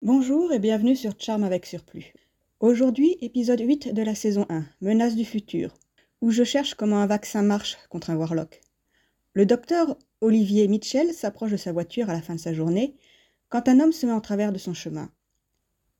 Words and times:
Bonjour 0.00 0.52
et 0.52 0.60
bienvenue 0.60 0.94
sur 0.94 1.14
Charme 1.18 1.42
avec 1.42 1.66
Surplus. 1.66 2.14
Aujourd'hui, 2.60 3.16
épisode 3.20 3.58
8 3.58 3.92
de 3.92 4.02
la 4.02 4.14
saison 4.14 4.46
1, 4.48 4.64
Menace 4.80 5.16
du 5.16 5.24
futur, 5.24 5.74
où 6.20 6.30
je 6.30 6.44
cherche 6.44 6.74
comment 6.74 7.00
un 7.00 7.08
vaccin 7.08 7.42
marche 7.42 7.76
contre 7.88 8.10
un 8.10 8.16
warlock. 8.16 8.60
Le 9.32 9.44
docteur 9.44 9.98
Olivier 10.20 10.68
Mitchell 10.68 11.12
s'approche 11.12 11.50
de 11.50 11.56
sa 11.56 11.72
voiture 11.72 12.10
à 12.10 12.12
la 12.12 12.22
fin 12.22 12.36
de 12.36 12.40
sa 12.40 12.54
journée 12.54 12.94
quand 13.48 13.66
un 13.66 13.80
homme 13.80 13.90
se 13.90 14.06
met 14.06 14.12
en 14.12 14.20
travers 14.20 14.52
de 14.52 14.58
son 14.58 14.72
chemin. 14.72 15.10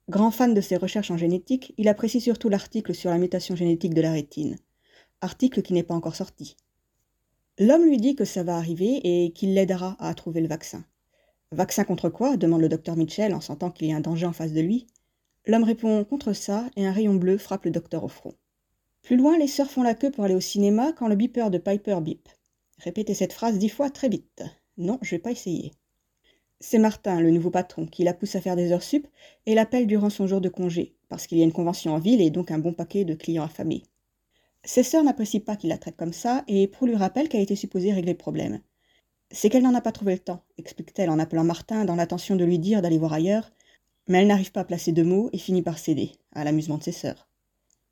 Grand 0.09 0.31
fan 0.31 0.55
de 0.55 0.61
ses 0.61 0.77
recherches 0.77 1.11
en 1.11 1.19
génétique, 1.19 1.75
il 1.77 1.89
apprécie 1.89 2.21
surtout 2.21 2.49
l'article 2.49 2.95
sur 2.95 3.11
la 3.11 3.19
mutation 3.19 3.57
génétique 3.57 3.95
de 3.95 4.03
la 4.03 4.13
rétine, 4.13 4.59
article 5.23 5.61
qui 5.61 5.73
n'est 5.73 5.83
pas 5.83 5.95
encore 5.95 6.15
sorti. 6.15 6.57
L'homme 7.59 7.85
lui 7.85 7.97
dit 7.97 8.15
que 8.15 8.25
ça 8.25 8.45
va 8.45 8.59
arriver 8.59 9.01
et 9.03 9.33
qu'il 9.33 9.55
l'aidera 9.55 9.97
à 9.99 10.15
trouver 10.15 10.41
le 10.41 10.47
vaccin. 10.47 10.85
Vaccin 11.51 11.85
contre 11.85 12.11
quoi? 12.11 12.37
demande 12.37 12.61
le 12.61 12.69
docteur 12.69 12.95
Mitchell 12.97 13.35
en 13.35 13.41
sentant 13.41 13.71
qu'il 13.71 13.89
y 13.89 13.93
a 13.93 13.97
un 13.97 14.01
danger 14.01 14.27
en 14.27 14.35
face 14.35 14.53
de 14.53 14.61
lui. 14.61 14.87
L'homme 15.47 15.65
répond 15.65 16.05
contre 16.05 16.35
ça 16.35 16.69
et 16.77 16.87
un 16.87 16.93
rayon 16.93 17.15
bleu 17.15 17.39
frappe 17.39 17.65
le 17.65 17.71
docteur 17.71 18.05
au 18.05 18.09
front. 18.09 18.35
Plus 19.01 19.17
loin, 19.17 19.39
les 19.39 19.47
sœurs 19.47 19.71
font 19.71 19.83
la 19.83 19.95
queue 19.95 20.11
pour 20.11 20.25
aller 20.25 20.35
au 20.35 20.41
cinéma 20.41 20.93
quand 20.93 21.09
le 21.09 21.17
beeper 21.17 21.51
de 21.51 21.57
Piper 21.57 22.01
bip. 22.03 22.29
Répétez 22.77 23.15
cette 23.15 23.33
phrase 23.33 23.59
dix 23.59 23.71
fois 23.71 23.89
très 23.89 24.11
vite. 24.11 24.43
Non, 24.77 24.99
je 25.01 25.13
vais 25.13 25.21
pas 25.21 25.31
essayer. 25.31 25.73
C'est 26.61 26.79
Martin, 26.79 27.21
le 27.21 27.31
nouveau 27.31 27.51
patron, 27.51 27.87
qui 27.87 28.05
la 28.05 28.13
pousse 28.13 28.37
à 28.37 28.43
faire 28.43 28.57
des 28.57 28.73
heures 28.73 28.83
sup 28.83 29.07
et 29.47 29.55
l'appelle 29.55 29.87
durant 29.87 30.11
son 30.11 30.27
jour 30.27 30.43
de 30.43 30.51
congé, 30.51 30.97
parce 31.09 31.27
qu'il 31.27 31.39
y 31.39 31.41
a 31.41 31.45
une 31.45 31.53
convention 31.53 31.95
en 31.95 31.99
ville 31.99 32.21
et 32.21 32.31
donc 32.31 32.51
un 32.51 32.59
bon 32.59 32.75
paquet 32.75 33.07
de 33.07 33.15
clients 33.15 33.45
affamés. 33.45 33.85
Ses 34.65 34.83
sœurs 34.83 35.05
n'apprécient 35.05 35.41
pas 35.41 35.57
qu'il 35.57 35.71
la 35.71 35.79
traite 35.79 35.97
comme 35.97 36.13
ça 36.13 36.45
et 36.47 36.69
Prou 36.69 36.85
lui 36.85 36.97
rappelle 36.97 37.29
qu'elle 37.29 37.41
était 37.41 37.57
supposée 37.57 37.93
régler 37.93 38.13
le 38.13 38.19
problème. 38.19 38.61
C'est 39.31 39.51
qu'elle 39.51 39.63
n'en 39.63 39.75
a 39.75 39.83
pas 39.83 39.93
trouvé 39.93 40.15
le 40.15 40.21
temps, 40.21 40.43
explique-t-elle 40.57 41.11
en 41.11 41.19
appelant 41.19 41.45
Martin 41.45 41.85
dans 41.85 41.97
l'intention 41.97 42.35
de 42.35 42.45
lui 42.45 42.59
dire 42.59 42.81
d'aller 42.81 42.99
voir 42.99 43.13
ailleurs, 43.13 43.51
mais 44.07 44.23
elle 44.23 44.29
n'arrive 44.29 44.53
pas 44.53 44.61
à 44.61 44.65
placer 44.65 44.91
deux 44.93 45.05
mots 45.05 45.29
et 45.33 45.39
finit 45.39 45.63
par 45.63 45.79
céder, 45.79 46.13
à 46.33 46.45
l'amusement 46.45 46.79
de 46.79 46.83
ses 46.83 46.93
sœurs. 46.93 47.29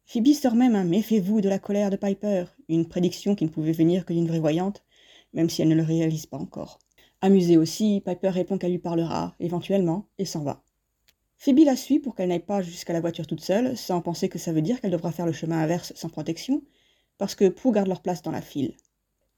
Phoebe 0.06 0.32
sort 0.32 0.54
même 0.54 0.74
un 0.74 0.84
Méfiez-vous 0.84 1.40
de 1.40 1.48
la 1.48 1.58
colère 1.58 1.90
de 1.90 1.96
Piper, 1.96 2.46
une 2.68 2.88
prédiction 2.88 3.34
qui 3.34 3.44
ne 3.44 3.50
pouvait 3.50 3.72
venir 3.72 4.06
que 4.06 4.14
d'une 4.14 4.28
vraie 4.28 4.38
voyante, 4.38 4.82
même 5.34 5.50
si 5.50 5.60
elle 5.60 5.68
ne 5.68 5.74
le 5.74 5.82
réalise 5.82 6.26
pas 6.26 6.38
encore. 6.38 6.78
Amusée 7.20 7.56
aussi, 7.56 8.02
Piper 8.04 8.30
répond 8.30 8.56
qu'elle 8.56 8.70
lui 8.70 8.78
parlera, 8.78 9.34
éventuellement, 9.40 10.06
et 10.18 10.24
s'en 10.24 10.42
va. 10.42 10.62
Phoebe 11.38 11.64
la 11.64 11.76
suit 11.76 11.98
pour 11.98 12.14
qu'elle 12.14 12.28
n'aille 12.28 12.38
pas 12.38 12.62
jusqu'à 12.62 12.92
la 12.92 13.00
voiture 13.00 13.26
toute 13.26 13.42
seule, 13.42 13.76
sans 13.76 14.00
penser 14.00 14.28
que 14.28 14.38
ça 14.38 14.52
veut 14.52 14.62
dire 14.62 14.80
qu'elle 14.80 14.92
devra 14.92 15.12
faire 15.12 15.26
le 15.26 15.32
chemin 15.32 15.58
inverse 15.58 15.92
sans 15.96 16.08
protection, 16.08 16.62
parce 17.18 17.34
que 17.34 17.48
Prue 17.48 17.72
garde 17.72 17.88
leur 17.88 18.00
place 18.00 18.22
dans 18.22 18.30
la 18.30 18.40
file. 18.40 18.74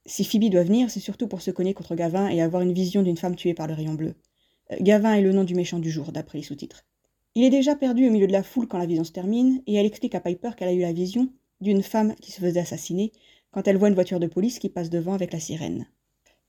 Si 0.08 0.24
Phoebe 0.24 0.48
doit 0.48 0.64
venir, 0.64 0.90
c'est 0.90 1.00
surtout 1.00 1.28
pour 1.28 1.42
se 1.42 1.50
cogner 1.50 1.74
contre 1.74 1.94
Gavin 1.94 2.28
et 2.28 2.40
avoir 2.40 2.62
une 2.62 2.72
vision 2.72 3.02
d'une 3.02 3.18
femme 3.18 3.36
tuée 3.36 3.52
par 3.52 3.66
le 3.66 3.74
rayon 3.74 3.92
bleu. 3.92 4.14
Euh, 4.72 4.76
Gavin 4.80 5.12
est 5.12 5.20
le 5.20 5.34
nom 5.34 5.44
du 5.44 5.54
méchant 5.54 5.78
du 5.78 5.90
jour, 5.90 6.12
d'après 6.12 6.38
les 6.38 6.44
sous-titres. 6.44 6.86
Il 7.34 7.44
est 7.44 7.50
déjà 7.50 7.76
perdu 7.76 8.08
au 8.08 8.10
milieu 8.10 8.26
de 8.26 8.32
la 8.32 8.42
foule 8.42 8.66
quand 8.68 8.78
la 8.78 8.86
vision 8.86 9.04
se 9.04 9.12
termine, 9.12 9.62
et 9.66 9.74
elle 9.74 9.84
explique 9.84 10.14
à 10.14 10.20
Piper 10.20 10.52
qu'elle 10.56 10.68
a 10.68 10.72
eu 10.72 10.80
la 10.80 10.94
vision 10.94 11.28
d'une 11.60 11.82
femme 11.82 12.14
qui 12.22 12.32
se 12.32 12.40
faisait 12.40 12.60
assassiner 12.60 13.12
quand 13.50 13.68
elle 13.68 13.76
voit 13.76 13.88
une 13.88 13.94
voiture 13.94 14.18
de 14.18 14.26
police 14.26 14.58
qui 14.58 14.70
passe 14.70 14.88
devant 14.88 15.12
avec 15.12 15.30
la 15.30 15.40
sirène. 15.40 15.86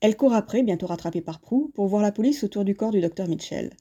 Elle 0.00 0.16
court 0.16 0.32
après, 0.32 0.62
bientôt 0.62 0.86
rattrapée 0.86 1.20
par 1.20 1.40
Prue, 1.40 1.70
pour 1.74 1.86
voir 1.86 2.00
la 2.00 2.12
police 2.12 2.42
autour 2.42 2.64
du 2.64 2.74
corps 2.74 2.92
du 2.92 3.02
docteur 3.02 3.28
Mitchell. 3.28 3.72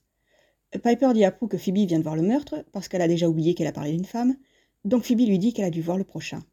Euh, 0.75 0.79
Piper 0.79 1.13
dit 1.13 1.23
à 1.23 1.31
Prue 1.31 1.47
que 1.47 1.57
Phoebe 1.57 1.87
vient 1.87 1.99
de 1.99 2.03
voir 2.03 2.17
le 2.17 2.21
meurtre, 2.21 2.65
parce 2.73 2.89
qu'elle 2.89 3.01
a 3.01 3.07
déjà 3.07 3.29
oublié 3.29 3.53
qu'elle 3.53 3.67
a 3.67 3.71
parlé 3.71 3.93
d'une 3.93 4.03
femme, 4.03 4.35
donc 4.83 5.03
Phoebe 5.05 5.21
lui 5.21 5.39
dit 5.39 5.53
qu'elle 5.53 5.63
a 5.63 5.69
dû 5.69 5.81
voir 5.81 5.97
le 5.97 6.03
prochain. 6.03 6.43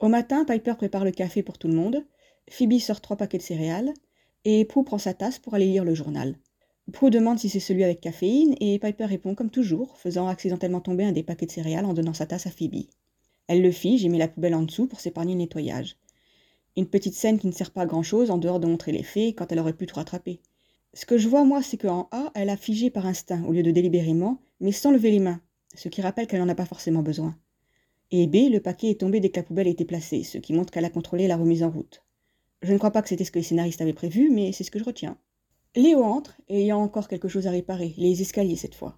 Au 0.00 0.08
matin, 0.08 0.44
Piper 0.44 0.74
prépare 0.74 1.04
le 1.04 1.12
café 1.12 1.44
pour 1.44 1.56
tout 1.56 1.68
le 1.68 1.74
monde, 1.74 2.04
Phoebe 2.50 2.78
sort 2.78 3.00
trois 3.00 3.16
paquets 3.16 3.38
de 3.38 3.42
céréales, 3.42 3.92
et 4.44 4.64
Prue 4.64 4.84
prend 4.84 4.98
sa 4.98 5.14
tasse 5.14 5.38
pour 5.38 5.54
aller 5.54 5.66
lire 5.66 5.84
le 5.84 5.94
journal. 5.94 6.36
Prue 6.92 7.10
demande 7.10 7.38
si 7.38 7.48
c'est 7.48 7.60
celui 7.60 7.82
avec 7.82 8.00
caféine, 8.00 8.54
et 8.60 8.78
Piper 8.78 9.06
répond 9.06 9.34
comme 9.34 9.50
toujours, 9.50 9.96
faisant 9.96 10.28
accidentellement 10.28 10.80
tomber 10.80 11.04
un 11.04 11.12
des 11.12 11.22
paquets 11.22 11.46
de 11.46 11.50
céréales 11.50 11.86
en 11.86 11.94
donnant 11.94 12.12
sa 12.12 12.26
tasse 12.26 12.46
à 12.46 12.50
Phoebe. 12.50 12.84
Elle 13.48 13.62
le 13.62 13.70
fit, 13.70 13.98
j'ai 13.98 14.08
mis 14.08 14.18
la 14.18 14.28
poubelle 14.28 14.54
en 14.54 14.62
dessous 14.62 14.86
pour 14.86 15.00
s'épargner 15.00 15.32
le 15.32 15.38
nettoyage. 15.38 15.96
Une 16.76 16.86
petite 16.86 17.14
scène 17.14 17.38
qui 17.38 17.46
ne 17.46 17.52
sert 17.52 17.70
pas 17.70 17.82
à 17.82 17.86
grand-chose 17.86 18.30
en 18.30 18.38
dehors 18.38 18.60
de 18.60 18.66
montrer 18.66 18.92
les 18.92 19.02
faits 19.02 19.34
quand 19.36 19.50
elle 19.50 19.60
aurait 19.60 19.76
pu 19.76 19.86
tout 19.86 19.96
rattraper. 19.96 20.40
Ce 20.92 21.06
que 21.06 21.18
je 21.18 21.28
vois, 21.28 21.44
moi, 21.44 21.62
c'est 21.62 21.76
qu'en 21.76 22.08
A, 22.10 22.30
elle 22.34 22.50
a 22.50 22.56
figé 22.56 22.90
par 22.90 23.06
instinct 23.06 23.44
au 23.44 23.52
lieu 23.52 23.62
de 23.62 23.70
délibérément, 23.70 24.40
mais 24.60 24.72
sans 24.72 24.90
lever 24.90 25.10
les 25.10 25.20
mains, 25.20 25.40
ce 25.74 25.88
qui 25.88 26.02
rappelle 26.02 26.26
qu'elle 26.26 26.40
n'en 26.40 26.48
a 26.48 26.54
pas 26.54 26.66
forcément 26.66 27.02
besoin. 27.02 27.36
Et 28.10 28.26
B, 28.26 28.50
le 28.50 28.60
paquet 28.60 28.90
est 28.90 29.00
tombé 29.00 29.20
dès 29.20 29.30
que 29.30 29.40
la 29.40 29.42
poubelle 29.42 29.66
été 29.66 29.84
placée, 29.84 30.22
ce 30.22 30.38
qui 30.38 30.52
montre 30.52 30.70
qu'elle 30.70 30.84
a 30.84 30.90
contrôlé 30.90 31.26
la 31.26 31.36
remise 31.36 31.62
en 31.62 31.70
route. 31.70 32.03
Je 32.64 32.72
ne 32.72 32.78
crois 32.78 32.92
pas 32.92 33.02
que 33.02 33.10
c'était 33.10 33.24
ce 33.24 33.30
que 33.30 33.38
les 33.38 33.44
scénaristes 33.44 33.82
avaient 33.82 33.92
prévu, 33.92 34.30
mais 34.30 34.52
c'est 34.52 34.64
ce 34.64 34.70
que 34.70 34.78
je 34.78 34.84
retiens. 34.84 35.18
Léo 35.76 36.02
entre, 36.02 36.40
et 36.48 36.62
ayant 36.62 36.80
encore 36.80 37.08
quelque 37.08 37.28
chose 37.28 37.46
à 37.46 37.50
réparer, 37.50 37.92
les 37.98 38.22
escaliers 38.22 38.56
cette 38.56 38.74
fois. 38.74 38.96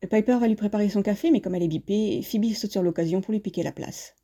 Piper 0.00 0.38
va 0.38 0.48
lui 0.48 0.56
préparer 0.56 0.88
son 0.88 1.02
café, 1.02 1.30
mais 1.30 1.42
comme 1.42 1.54
elle 1.54 1.62
est 1.62 1.68
bipée, 1.68 2.22
Phoebe 2.22 2.54
saute 2.54 2.72
sur 2.72 2.82
l'occasion 2.82 3.20
pour 3.20 3.32
lui 3.32 3.40
piquer 3.40 3.62
la 3.62 3.72
place. 3.72 4.14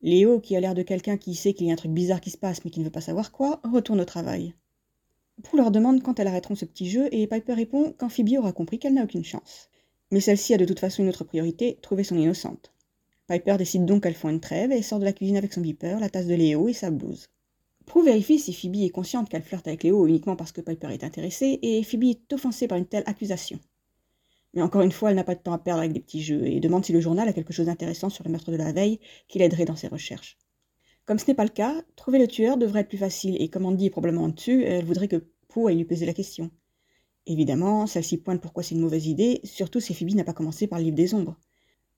Léo, 0.00 0.40
qui 0.40 0.56
a 0.56 0.60
l'air 0.60 0.72
de 0.72 0.80
quelqu'un 0.80 1.18
qui 1.18 1.34
sait 1.34 1.52
qu'il 1.52 1.66
y 1.66 1.70
a 1.70 1.74
un 1.74 1.76
truc 1.76 1.92
bizarre 1.92 2.22
qui 2.22 2.30
se 2.30 2.38
passe 2.38 2.64
mais 2.64 2.70
qui 2.70 2.80
ne 2.80 2.86
veut 2.86 2.90
pas 2.90 3.02
savoir 3.02 3.32
quoi, 3.32 3.60
retourne 3.64 4.00
au 4.00 4.06
travail. 4.06 4.54
Prue 5.42 5.58
leur 5.58 5.70
demande 5.70 6.02
quand 6.02 6.18
elles 6.18 6.28
arrêteront 6.28 6.54
ce 6.54 6.64
petit 6.64 6.88
jeu, 6.88 7.10
et 7.12 7.26
Piper 7.26 7.52
répond 7.52 7.94
quand 7.98 8.08
Phoebe 8.08 8.38
aura 8.38 8.52
compris 8.52 8.78
qu'elle 8.78 8.94
n'a 8.94 9.04
aucune 9.04 9.26
chance. 9.26 9.68
Mais 10.10 10.20
celle-ci 10.20 10.54
a 10.54 10.56
de 10.56 10.64
toute 10.64 10.80
façon 10.80 11.02
une 11.02 11.10
autre 11.10 11.24
priorité, 11.24 11.78
trouver 11.82 12.02
son 12.02 12.16
innocente. 12.16 12.72
Piper 13.28 13.58
décide 13.58 13.84
donc 13.84 14.04
qu'elles 14.04 14.14
font 14.14 14.30
une 14.30 14.40
trêve 14.40 14.72
et 14.72 14.80
sort 14.80 15.00
de 15.00 15.04
la 15.04 15.12
cuisine 15.12 15.36
avec 15.36 15.52
son 15.52 15.60
beeper, 15.60 16.00
la 16.00 16.08
tasse 16.08 16.26
de 16.26 16.34
Léo 16.34 16.66
et 16.68 16.72
sa 16.72 16.90
blouse. 16.90 17.28
Prue 17.86 18.04
vérifie 18.04 18.38
si 18.38 18.52
Phoebe 18.52 18.82
est 18.82 18.90
consciente 18.90 19.28
qu'elle 19.28 19.42
flirte 19.42 19.68
avec 19.68 19.84
Léo 19.84 20.06
uniquement 20.06 20.36
parce 20.36 20.52
que 20.52 20.60
Piper 20.60 20.88
est 20.92 21.04
intéressée, 21.04 21.58
et 21.62 21.82
Phoebe 21.84 22.04
est 22.04 22.32
offensée 22.32 22.66
par 22.66 22.76
une 22.76 22.86
telle 22.86 23.04
accusation. 23.06 23.60
Mais 24.54 24.62
encore 24.62 24.82
une 24.82 24.92
fois, 24.92 25.10
elle 25.10 25.16
n'a 25.16 25.24
pas 25.24 25.36
de 25.36 25.40
temps 25.40 25.52
à 25.52 25.58
perdre 25.58 25.80
avec 25.80 25.92
des 25.92 26.00
petits 26.00 26.22
jeux, 26.22 26.44
et 26.46 26.60
demande 26.60 26.84
si 26.84 26.92
le 26.92 27.00
journal 27.00 27.28
a 27.28 27.32
quelque 27.32 27.52
chose 27.52 27.66
d'intéressant 27.66 28.10
sur 28.10 28.24
le 28.24 28.30
meurtre 28.30 28.50
de 28.50 28.56
la 28.56 28.72
veille 28.72 28.98
qui 29.28 29.38
l'aiderait 29.38 29.64
dans 29.66 29.76
ses 29.76 29.88
recherches. 29.88 30.36
Comme 31.04 31.20
ce 31.20 31.26
n'est 31.28 31.34
pas 31.34 31.44
le 31.44 31.50
cas, 31.50 31.80
trouver 31.94 32.18
le 32.18 32.26
tueur 32.26 32.56
devrait 32.56 32.80
être 32.80 32.88
plus 32.88 32.98
facile, 32.98 33.40
et 33.40 33.48
comme 33.48 33.66
Andy 33.66 33.86
est 33.86 33.90
probablement 33.90 34.28
dessus, 34.28 34.64
elle 34.64 34.84
voudrait 34.84 35.08
que 35.08 35.24
Prue 35.46 35.68
aille 35.68 35.76
lui 35.76 35.84
poser 35.84 36.06
la 36.06 36.14
question. 36.14 36.50
Évidemment, 37.26 37.86
celle-ci 37.86 38.18
pointe 38.18 38.40
pourquoi 38.40 38.64
c'est 38.64 38.74
une 38.74 38.80
mauvaise 38.80 39.06
idée, 39.06 39.40
surtout 39.44 39.78
si 39.78 39.94
Phoebe 39.94 40.14
n'a 40.14 40.24
pas 40.24 40.32
commencé 40.32 40.66
par 40.66 40.80
le 40.80 40.86
livre 40.86 40.96
des 40.96 41.14
ombres. 41.14 41.38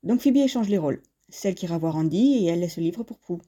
Donc 0.03 0.20
Phoebe 0.20 0.37
échange 0.37 0.69
les 0.69 0.78
rôles. 0.78 1.03
Celle 1.31 1.55
qui 1.55 1.65
ira 1.65 1.78
voir 1.78 1.97
Andy, 1.97 2.44
et 2.44 2.47
elle 2.47 2.60
laisse 2.60 2.76
le 2.76 2.82
livre 2.82 3.05
pour 3.05 3.19
Prue. 3.19 3.38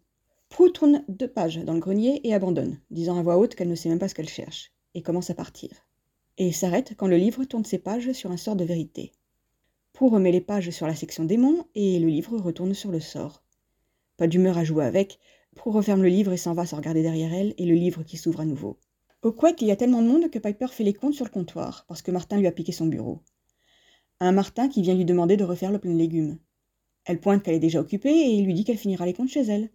Prue 0.51 0.73
tourne 0.73 1.05
deux 1.09 1.29
pages 1.29 1.65
dans 1.65 1.73
le 1.73 1.81
grenier 1.81 2.21
et 2.25 2.35
abandonne, 2.35 2.81
disant 2.91 3.19
à 3.19 3.23
voix 3.23 3.39
haute 3.39 3.55
qu'elle 3.55 3.69
ne 3.69 3.75
sait 3.75 3.89
même 3.89 3.99
pas 3.99 4.09
ce 4.09 4.15
qu'elle 4.15 4.29
cherche, 4.29 4.73
et 4.95 5.01
commence 5.01 5.31
à 5.31 5.35
partir. 5.35 5.71
Et 6.37 6.53
s'arrête 6.53 6.95
quand 6.97 7.07
le 7.07 7.17
livre 7.17 7.45
tourne 7.45 7.65
ses 7.65 7.79
pages 7.79 8.13
sur 8.13 8.31
un 8.31 8.37
sort 8.37 8.57
de 8.57 8.65
vérité. 8.65 9.13
Prue 9.93 10.09
remet 10.09 10.33
les 10.33 10.41
pages 10.41 10.71
sur 10.71 10.87
la 10.87 10.95
section 10.95 11.25
démon 11.25 11.65
et 11.75 11.99
le 11.99 12.09
livre 12.09 12.37
retourne 12.37 12.75
sur 12.75 12.91
le 12.91 13.01
sort. 13.01 13.43
Pas 14.17 14.27
d'humeur 14.27 14.59
à 14.59 14.65
jouer 14.65 14.85
avec, 14.85 15.19
Prue 15.55 15.71
referme 15.71 16.03
le 16.03 16.09
livre 16.09 16.33
et 16.33 16.37
s'en 16.37 16.53
va 16.53 16.67
sans 16.67 16.77
regarder 16.77 17.03
derrière 17.03 17.33
elle, 17.33 17.55
et 17.57 17.67
le 17.67 17.75
livre 17.75 18.03
qui 18.03 18.17
s'ouvre 18.17 18.41
à 18.41 18.45
nouveau. 18.45 18.79
Au 19.23 19.33
couette, 19.33 19.63
il 19.63 19.69
y 19.69 19.73
a 19.73 19.77
tellement 19.77 20.03
de 20.03 20.09
monde 20.09 20.31
que 20.31 20.39
Piper 20.39 20.69
fait 20.69 20.85
les 20.85 20.95
comptes 20.95 21.15
sur 21.15 21.25
le 21.25 21.31
comptoir, 21.31 21.85
parce 21.89 22.03
que 22.03 22.11
Martin 22.11 22.39
lui 22.39 22.47
a 22.47 22.53
piqué 22.53 22.73
son 22.73 22.87
bureau. 22.87 23.23
Un 24.19 24.33
Martin 24.33 24.69
qui 24.69 24.83
vient 24.83 24.95
lui 24.95 25.05
demander 25.05 25.37
de 25.37 25.45
refaire 25.45 25.73
le 25.73 25.79
plein 25.79 25.93
de 25.93 25.99
légumes. 25.99 26.39
Elle 27.05 27.21
pointe 27.21 27.43
qu'elle 27.43 27.55
est 27.55 27.61
déjà 27.61 27.81
occupée 27.81 28.35
et 28.35 28.43
lui 28.43 28.55
dit 28.55 28.65
qu'elle 28.65 28.79
finira 28.79 29.07
les 29.07 29.13
comptes 29.13 29.29
chez 29.29 29.43
elle. 29.43 29.71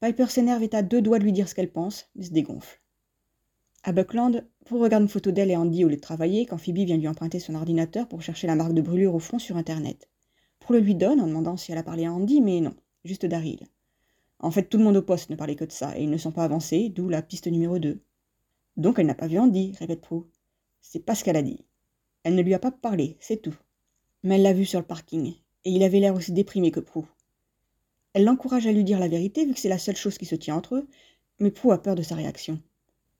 Piper 0.00 0.26
s'énerve 0.28 0.62
et 0.62 0.74
a 0.74 0.82
deux 0.82 1.02
doigts 1.02 1.18
de 1.18 1.24
lui 1.24 1.32
dire 1.32 1.46
ce 1.46 1.54
qu'elle 1.54 1.70
pense, 1.70 2.08
mais 2.14 2.24
se 2.24 2.32
dégonfle. 2.32 2.80
À 3.82 3.92
Buckland, 3.92 4.46
pour 4.64 4.80
regarder 4.80 5.04
une 5.04 5.10
photo 5.10 5.30
d'elle 5.30 5.50
et 5.50 5.56
Andy 5.56 5.84
au 5.84 5.88
lieu 5.88 5.96
de 5.96 6.00
travailler 6.00 6.46
quand 6.46 6.56
Phoebe 6.56 6.86
vient 6.86 6.96
lui 6.96 7.06
emprunter 7.06 7.38
son 7.38 7.54
ordinateur 7.54 8.08
pour 8.08 8.22
chercher 8.22 8.46
la 8.46 8.56
marque 8.56 8.72
de 8.72 8.80
brûlure 8.80 9.14
au 9.14 9.18
fond 9.18 9.38
sur 9.38 9.58
Internet. 9.58 10.08
Pour 10.58 10.72
le 10.72 10.80
lui 10.80 10.94
donne 10.94 11.20
en 11.20 11.26
demandant 11.26 11.58
si 11.58 11.70
elle 11.70 11.78
a 11.78 11.82
parlé 11.82 12.06
à 12.06 12.12
Andy, 12.14 12.40
mais 12.40 12.60
non, 12.60 12.74
juste 13.04 13.26
Daryl. 13.26 13.66
En 14.38 14.50
fait, 14.50 14.64
tout 14.64 14.78
le 14.78 14.84
monde 14.84 14.96
au 14.96 15.02
poste 15.02 15.28
ne 15.28 15.36
parlait 15.36 15.54
que 15.54 15.66
de 15.66 15.72
ça, 15.72 15.94
et 15.98 16.04
ils 16.04 16.10
ne 16.10 16.16
sont 16.16 16.32
pas 16.32 16.44
avancés, 16.44 16.88
d'où 16.88 17.10
la 17.10 17.20
piste 17.20 17.46
numéro 17.46 17.78
2. 17.78 18.02
Donc 18.78 18.98
elle 18.98 19.06
n'a 19.06 19.14
pas 19.14 19.26
vu 19.26 19.38
Andy, 19.38 19.74
répète 19.78 20.00
Prue. 20.00 20.22
C'est 20.80 21.04
pas 21.04 21.14
ce 21.14 21.24
qu'elle 21.24 21.36
a 21.36 21.42
dit. 21.42 21.66
Elle 22.22 22.36
ne 22.36 22.42
lui 22.42 22.54
a 22.54 22.58
pas 22.58 22.70
parlé, 22.70 23.18
c'est 23.20 23.42
tout. 23.42 23.56
Mais 24.22 24.36
elle 24.36 24.42
l'a 24.42 24.54
vu 24.54 24.64
sur 24.64 24.80
le 24.80 24.86
parking, 24.86 25.34
et 25.64 25.70
il 25.70 25.82
avait 25.82 26.00
l'air 26.00 26.14
aussi 26.14 26.32
déprimé 26.32 26.70
que 26.70 26.80
Prue. 26.80 27.04
Elle 28.12 28.24
l'encourage 28.24 28.66
à 28.66 28.72
lui 28.72 28.84
dire 28.84 28.98
la 28.98 29.08
vérité, 29.08 29.44
vu 29.44 29.54
que 29.54 29.60
c'est 29.60 29.68
la 29.68 29.78
seule 29.78 29.96
chose 29.96 30.18
qui 30.18 30.26
se 30.26 30.34
tient 30.34 30.56
entre 30.56 30.74
eux, 30.74 30.88
mais 31.38 31.50
Prue 31.50 31.72
a 31.72 31.78
peur 31.78 31.94
de 31.94 32.02
sa 32.02 32.16
réaction. 32.16 32.60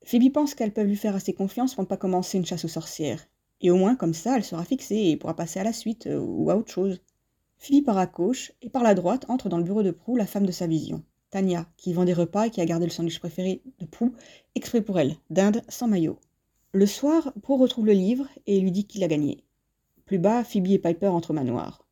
Phoebe 0.02 0.32
pense 0.32 0.54
qu'elles 0.54 0.72
peuvent 0.72 0.86
lui 0.86 0.96
faire 0.96 1.14
assez 1.14 1.32
confiance 1.32 1.74
pour 1.74 1.84
ne 1.84 1.88
pas 1.88 1.96
commencer 1.96 2.38
une 2.38 2.46
chasse 2.46 2.64
aux 2.64 2.68
sorcières. 2.68 3.28
Et 3.60 3.70
au 3.70 3.76
moins, 3.76 3.94
comme 3.94 4.14
ça, 4.14 4.36
elle 4.36 4.44
sera 4.44 4.64
fixée 4.64 4.96
et 4.96 5.16
pourra 5.16 5.36
passer 5.36 5.60
à 5.60 5.64
la 5.64 5.72
suite 5.72 6.06
euh, 6.06 6.18
ou 6.18 6.50
à 6.50 6.56
autre 6.56 6.72
chose. 6.72 7.00
Phoebe 7.58 7.84
part 7.84 7.98
à 7.98 8.06
gauche 8.06 8.52
et 8.62 8.70
par 8.70 8.82
la 8.82 8.94
droite 8.94 9.26
entre 9.28 9.48
dans 9.48 9.58
le 9.58 9.64
bureau 9.64 9.82
de 9.82 9.90
Prue 9.90 10.16
la 10.16 10.26
femme 10.26 10.46
de 10.46 10.52
sa 10.52 10.66
vision, 10.66 11.04
Tania, 11.30 11.66
qui 11.76 11.92
vend 11.92 12.06
des 12.06 12.14
repas 12.14 12.46
et 12.46 12.50
qui 12.50 12.60
a 12.60 12.66
gardé 12.66 12.86
le 12.86 12.90
sandwich 12.90 13.18
préféré 13.18 13.62
de 13.78 13.84
Prue, 13.84 14.12
exprès 14.54 14.80
pour 14.80 14.98
elle, 14.98 15.16
d'Inde 15.28 15.62
sans 15.68 15.86
maillot. 15.86 16.18
Le 16.72 16.86
soir, 16.86 17.34
Prue 17.42 17.56
retrouve 17.56 17.86
le 17.86 17.92
livre 17.92 18.26
et 18.46 18.58
lui 18.60 18.72
dit 18.72 18.86
qu'il 18.86 19.04
a 19.04 19.08
gagné. 19.08 19.44
Plus 20.06 20.18
bas, 20.18 20.42
Phoebe 20.42 20.68
et 20.68 20.78
Piper 20.78 21.08
entrent 21.08 21.34
manoir. 21.34 21.86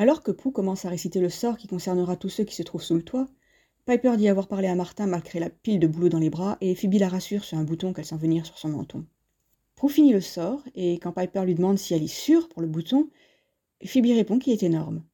Alors 0.00 0.22
que 0.22 0.30
Prue 0.30 0.50
commence 0.50 0.86
à 0.86 0.88
réciter 0.88 1.20
le 1.20 1.28
sort 1.28 1.58
qui 1.58 1.66
concernera 1.66 2.16
tous 2.16 2.30
ceux 2.30 2.44
qui 2.44 2.54
se 2.54 2.62
trouvent 2.62 2.82
sous 2.82 2.94
le 2.94 3.02
toit, 3.02 3.28
Piper 3.84 4.16
dit 4.16 4.28
avoir 4.28 4.48
parlé 4.48 4.66
à 4.66 4.74
Martin 4.74 5.06
malgré 5.06 5.38
la 5.40 5.50
pile 5.50 5.78
de 5.78 5.86
boulot 5.86 6.08
dans 6.08 6.18
les 6.18 6.30
bras 6.30 6.56
et 6.62 6.74
Phoebe 6.74 6.94
la 6.94 7.10
rassure 7.10 7.44
sur 7.44 7.58
un 7.58 7.64
bouton 7.64 7.92
qu'elle 7.92 8.06
sent 8.06 8.16
venir 8.16 8.46
sur 8.46 8.56
son 8.56 8.70
menton. 8.70 9.04
Prue 9.74 9.90
finit 9.90 10.14
le 10.14 10.22
sort 10.22 10.64
et 10.74 10.94
quand 10.94 11.12
Piper 11.12 11.44
lui 11.44 11.54
demande 11.54 11.76
si 11.76 11.92
elle 11.92 12.02
est 12.02 12.06
sûre 12.06 12.48
pour 12.48 12.62
le 12.62 12.68
bouton, 12.68 13.10
Phoebe 13.84 14.06
répond 14.06 14.38
qu'il 14.38 14.54
est 14.54 14.62
énorme. 14.62 15.04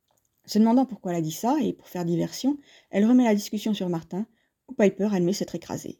Se 0.45 0.61
demandant 0.61 0.87
pourquoi 0.87 1.11
elle 1.11 1.19
a 1.19 1.21
dit 1.21 1.33
ça, 1.33 1.57
et 1.61 1.73
pour 1.73 1.89
faire 1.89 2.05
diversion, 2.05 2.57
elle 2.91 3.07
remet 3.07 3.25
la 3.25 3.35
discussion 3.35 3.75
sur 3.75 3.89
Martin, 3.89 4.25
où 4.69 4.73
Piper 4.73 5.09
admet 5.11 5.33
s'être 5.33 5.57
écrasée. 5.57 5.99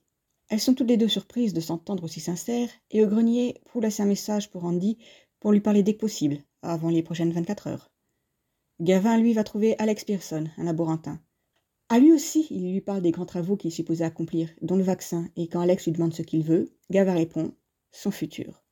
Elles 0.49 0.61
sont 0.61 0.75
toutes 0.75 0.91
les 0.91 0.97
deux 0.97 1.09
surprises 1.09 1.55
de 1.55 1.61
s'entendre 1.61 2.05
aussi 2.05 2.21
sincères, 2.21 2.71
et 2.93 3.03
au 3.03 3.09
grenier, 3.09 3.61
Prue 3.65 3.81
laisse 3.81 3.99
un 3.99 4.07
message 4.07 4.49
pour 4.49 4.65
Andy 4.65 4.97
pour 5.41 5.51
lui 5.51 5.61
parler 5.61 5.83
dès 5.83 5.95
que 5.95 6.01
possible, 6.01 6.39
avant 6.63 6.91
les 6.91 7.03
prochaines 7.03 7.33
24 7.33 7.67
heures. 7.67 7.91
Gavin, 8.81 9.19
lui, 9.19 9.33
va 9.33 9.43
trouver 9.43 9.75
Alex 9.79 10.05
Pearson, 10.05 10.49
un 10.59 10.65
laborantin. 10.65 11.21
À 11.89 11.99
lui 11.99 12.13
aussi, 12.13 12.47
il 12.51 12.73
lui 12.73 12.81
parle 12.81 13.01
des 13.01 13.11
grands 13.11 13.25
travaux 13.25 13.57
qu'il 13.57 13.73
est 13.73 14.01
accomplir, 14.03 14.51
dont 14.61 14.77
le 14.77 14.83
vaccin, 14.83 15.29
et 15.37 15.49
quand 15.49 15.61
Alex 15.61 15.85
lui 15.85 15.93
demande 15.93 16.13
ce 16.13 16.23
qu'il 16.23 16.43
veut, 16.43 16.73
Gavin 16.91 17.15
répond 17.15 17.55
son 17.93 18.11
futur. 18.11 18.65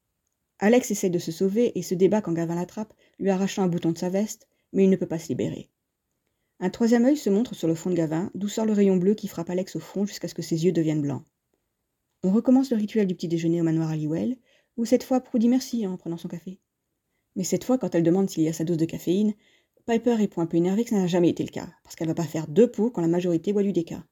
Alex 0.58 0.90
essaie 0.90 1.10
de 1.10 1.18
se 1.18 1.32
sauver 1.32 1.78
et 1.78 1.82
se 1.82 1.94
débat 1.94 2.20
quand 2.20 2.32
Gavin 2.32 2.54
l'attrape, 2.54 2.92
lui 3.18 3.30
arrachant 3.30 3.62
un 3.62 3.68
bouton 3.68 3.92
de 3.92 3.98
sa 3.98 4.10
veste, 4.10 4.46
mais 4.72 4.84
il 4.84 4.90
ne 4.90 4.96
peut 4.96 5.06
pas 5.06 5.18
se 5.18 5.28
libérer. 5.28 5.70
Un 6.60 6.70
troisième 6.70 7.04
œil 7.04 7.16
se 7.16 7.30
montre 7.30 7.54
sur 7.54 7.68
le 7.68 7.74
front 7.74 7.90
de 7.90 7.96
Gavin, 7.96 8.30
d'où 8.34 8.48
sort 8.48 8.66
le 8.66 8.72
rayon 8.72 8.96
bleu 8.96 9.14
qui 9.14 9.28
frappe 9.28 9.50
Alex 9.50 9.76
au 9.76 9.80
front 9.80 10.06
jusqu'à 10.06 10.28
ce 10.28 10.34
que 10.34 10.42
ses 10.42 10.64
yeux 10.64 10.72
deviennent 10.72 11.02
blancs. 11.02 11.24
On 12.22 12.30
recommence 12.30 12.70
le 12.70 12.76
rituel 12.76 13.06
du 13.06 13.14
petit 13.14 13.28
déjeuner 13.28 13.60
au 13.60 13.64
manoir 13.64 13.90
Halliwell, 13.90 14.36
où 14.76 14.84
cette 14.84 15.04
fois 15.04 15.20
Prue 15.20 15.38
dit 15.38 15.48
merci 15.48 15.86
en 15.86 15.96
prenant 15.96 16.16
son 16.16 16.28
café. 16.28 16.60
Mais 17.36 17.44
cette 17.44 17.64
fois, 17.64 17.78
quand 17.78 17.94
elle 17.94 18.02
demande 18.02 18.30
s'il 18.30 18.44
y 18.44 18.48
a 18.48 18.52
sa 18.52 18.64
dose 18.64 18.76
de 18.76 18.84
caféine, 18.84 19.34
Piper 19.86 20.14
répond 20.14 20.40
un 20.40 20.46
peu 20.46 20.56
énervée 20.56 20.84
que 20.84 20.90
ça 20.90 20.96
n'a 20.96 21.06
jamais 21.06 21.28
été 21.28 21.42
le 21.42 21.50
cas, 21.50 21.68
parce 21.82 21.94
qu'elle 21.94 22.08
ne 22.08 22.12
va 22.12 22.22
pas 22.22 22.28
faire 22.28 22.48
deux 22.48 22.70
pots 22.70 22.90
quand 22.90 23.02
la 23.02 23.08
majorité 23.08 23.52
boit 23.52 23.62
du 23.62 23.72
déca. 23.74 24.02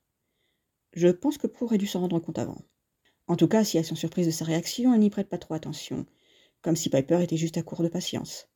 Je 0.93 1.09
pense 1.09 1.39
que 1.39 1.47
Prue 1.47 1.65
aurait 1.65 1.79
dû 1.79 1.87
s'en 1.87 2.01
rendre 2.01 2.19
compte 2.19 2.39
avant. 2.39 2.61
En 3.27 3.37
tout 3.37 3.49
cas, 3.49 3.65
si 3.65 3.79
elles 3.79 3.85
sont 3.87 3.95
surprises 3.95 4.27
de 4.27 4.33
sa 4.33 4.45
réaction, 4.45 4.93
elle 4.93 5.01
n'y 5.01 5.09
prête 5.09 5.31
pas 5.31 5.39
trop 5.39 5.55
attention, 5.55 6.05
comme 6.61 6.77
si 6.77 6.91
Piper 6.91 7.23
était 7.23 7.39
juste 7.39 7.57
à 7.57 7.63
court 7.63 7.83
de 7.83 7.89
patience. 7.89 8.51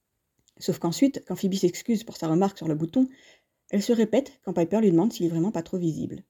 Sauf 0.58 0.78
qu'ensuite, 0.78 1.24
quand 1.26 1.36
Phoebe 1.36 1.54
s'excuse 1.54 2.04
pour 2.04 2.18
sa 2.18 2.28
remarque 2.28 2.58
sur 2.58 2.68
le 2.68 2.74
bouton, 2.74 3.08
elle 3.70 3.82
se 3.82 3.94
répète 3.94 4.38
quand 4.42 4.52
Piper 4.52 4.82
lui 4.82 4.90
demande 4.90 5.10
s'il 5.10 5.24
est 5.24 5.30
vraiment 5.30 5.52
pas 5.52 5.62
trop 5.62 5.78
visible. 5.78 6.22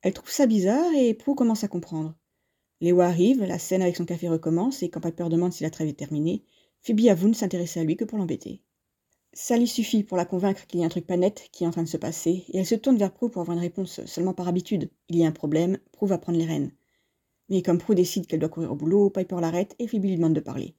Elle 0.00 0.14
trouve 0.14 0.30
ça 0.30 0.46
bizarre 0.46 0.94
et 0.94 1.12
Prue 1.12 1.34
commence 1.34 1.64
à 1.64 1.68
comprendre. 1.68 2.16
Léo 2.80 3.02
arrive, 3.02 3.44
la 3.44 3.58
scène 3.58 3.82
avec 3.82 3.96
son 3.96 4.06
café 4.06 4.30
recommence 4.30 4.82
et 4.82 4.88
quand 4.88 5.00
Piper 5.00 5.28
demande 5.28 5.52
si 5.52 5.62
la 5.62 5.70
trêve 5.70 5.88
est 5.88 5.98
terminée, 5.98 6.42
Phoebe 6.80 7.06
avoue 7.08 7.28
ne 7.28 7.34
s'intéresser 7.34 7.80
à 7.80 7.84
lui 7.84 7.96
que 7.96 8.04
pour 8.04 8.16
l'embêter. 8.16 8.62
Ça 9.38 9.58
lui 9.58 9.68
suffit 9.68 10.02
pour 10.02 10.16
la 10.16 10.24
convaincre 10.24 10.66
qu'il 10.66 10.80
y 10.80 10.82
a 10.82 10.86
un 10.86 10.88
truc 10.88 11.06
pas 11.06 11.18
net 11.18 11.50
qui 11.52 11.64
est 11.64 11.66
en 11.66 11.70
train 11.70 11.82
de 11.82 11.88
se 11.88 11.98
passer 11.98 12.46
et 12.48 12.56
elle 12.56 12.64
se 12.64 12.74
tourne 12.74 12.96
vers 12.96 13.12
Prue 13.12 13.28
pour 13.28 13.42
avoir 13.42 13.54
une 13.54 13.62
réponse 13.62 14.02
seulement 14.06 14.32
par 14.32 14.48
habitude. 14.48 14.90
Il 15.10 15.18
y 15.18 15.26
a 15.26 15.28
un 15.28 15.32
problème, 15.32 15.76
Prue 15.92 16.08
va 16.08 16.16
prendre 16.16 16.38
les 16.38 16.46
rênes. 16.46 16.72
Mais 17.50 17.60
comme 17.60 17.76
Prue 17.76 17.94
décide 17.94 18.26
qu'elle 18.26 18.40
doit 18.40 18.48
courir 18.48 18.72
au 18.72 18.76
boulot, 18.76 19.10
Piper 19.10 19.36
l'arrête 19.42 19.76
et 19.78 19.88
Phoebe 19.88 20.04
lui 20.04 20.16
demande 20.16 20.32
de 20.32 20.40
parler. 20.40 20.74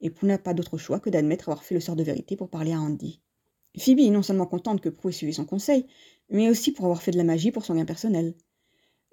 Et 0.00 0.10
Prue 0.10 0.26
n'a 0.26 0.38
pas 0.38 0.54
d'autre 0.54 0.76
choix 0.76 0.98
que 0.98 1.08
d'admettre 1.08 1.50
avoir 1.50 1.62
fait 1.62 1.76
le 1.76 1.80
sort 1.80 1.94
de 1.94 2.02
vérité 2.02 2.34
pour 2.34 2.50
parler 2.50 2.72
à 2.72 2.80
Andy. 2.80 3.20
Phoebe 3.78 4.00
est 4.00 4.10
non 4.10 4.24
seulement 4.24 4.46
contente 4.46 4.80
que 4.80 4.88
Prue 4.88 5.10
ait 5.10 5.12
suivi 5.12 5.32
son 5.32 5.44
conseil, 5.44 5.86
mais 6.30 6.50
aussi 6.50 6.72
pour 6.72 6.86
avoir 6.86 7.02
fait 7.02 7.12
de 7.12 7.16
la 7.16 7.22
magie 7.22 7.52
pour 7.52 7.64
son 7.64 7.76
gain 7.76 7.84
personnel. 7.84 8.34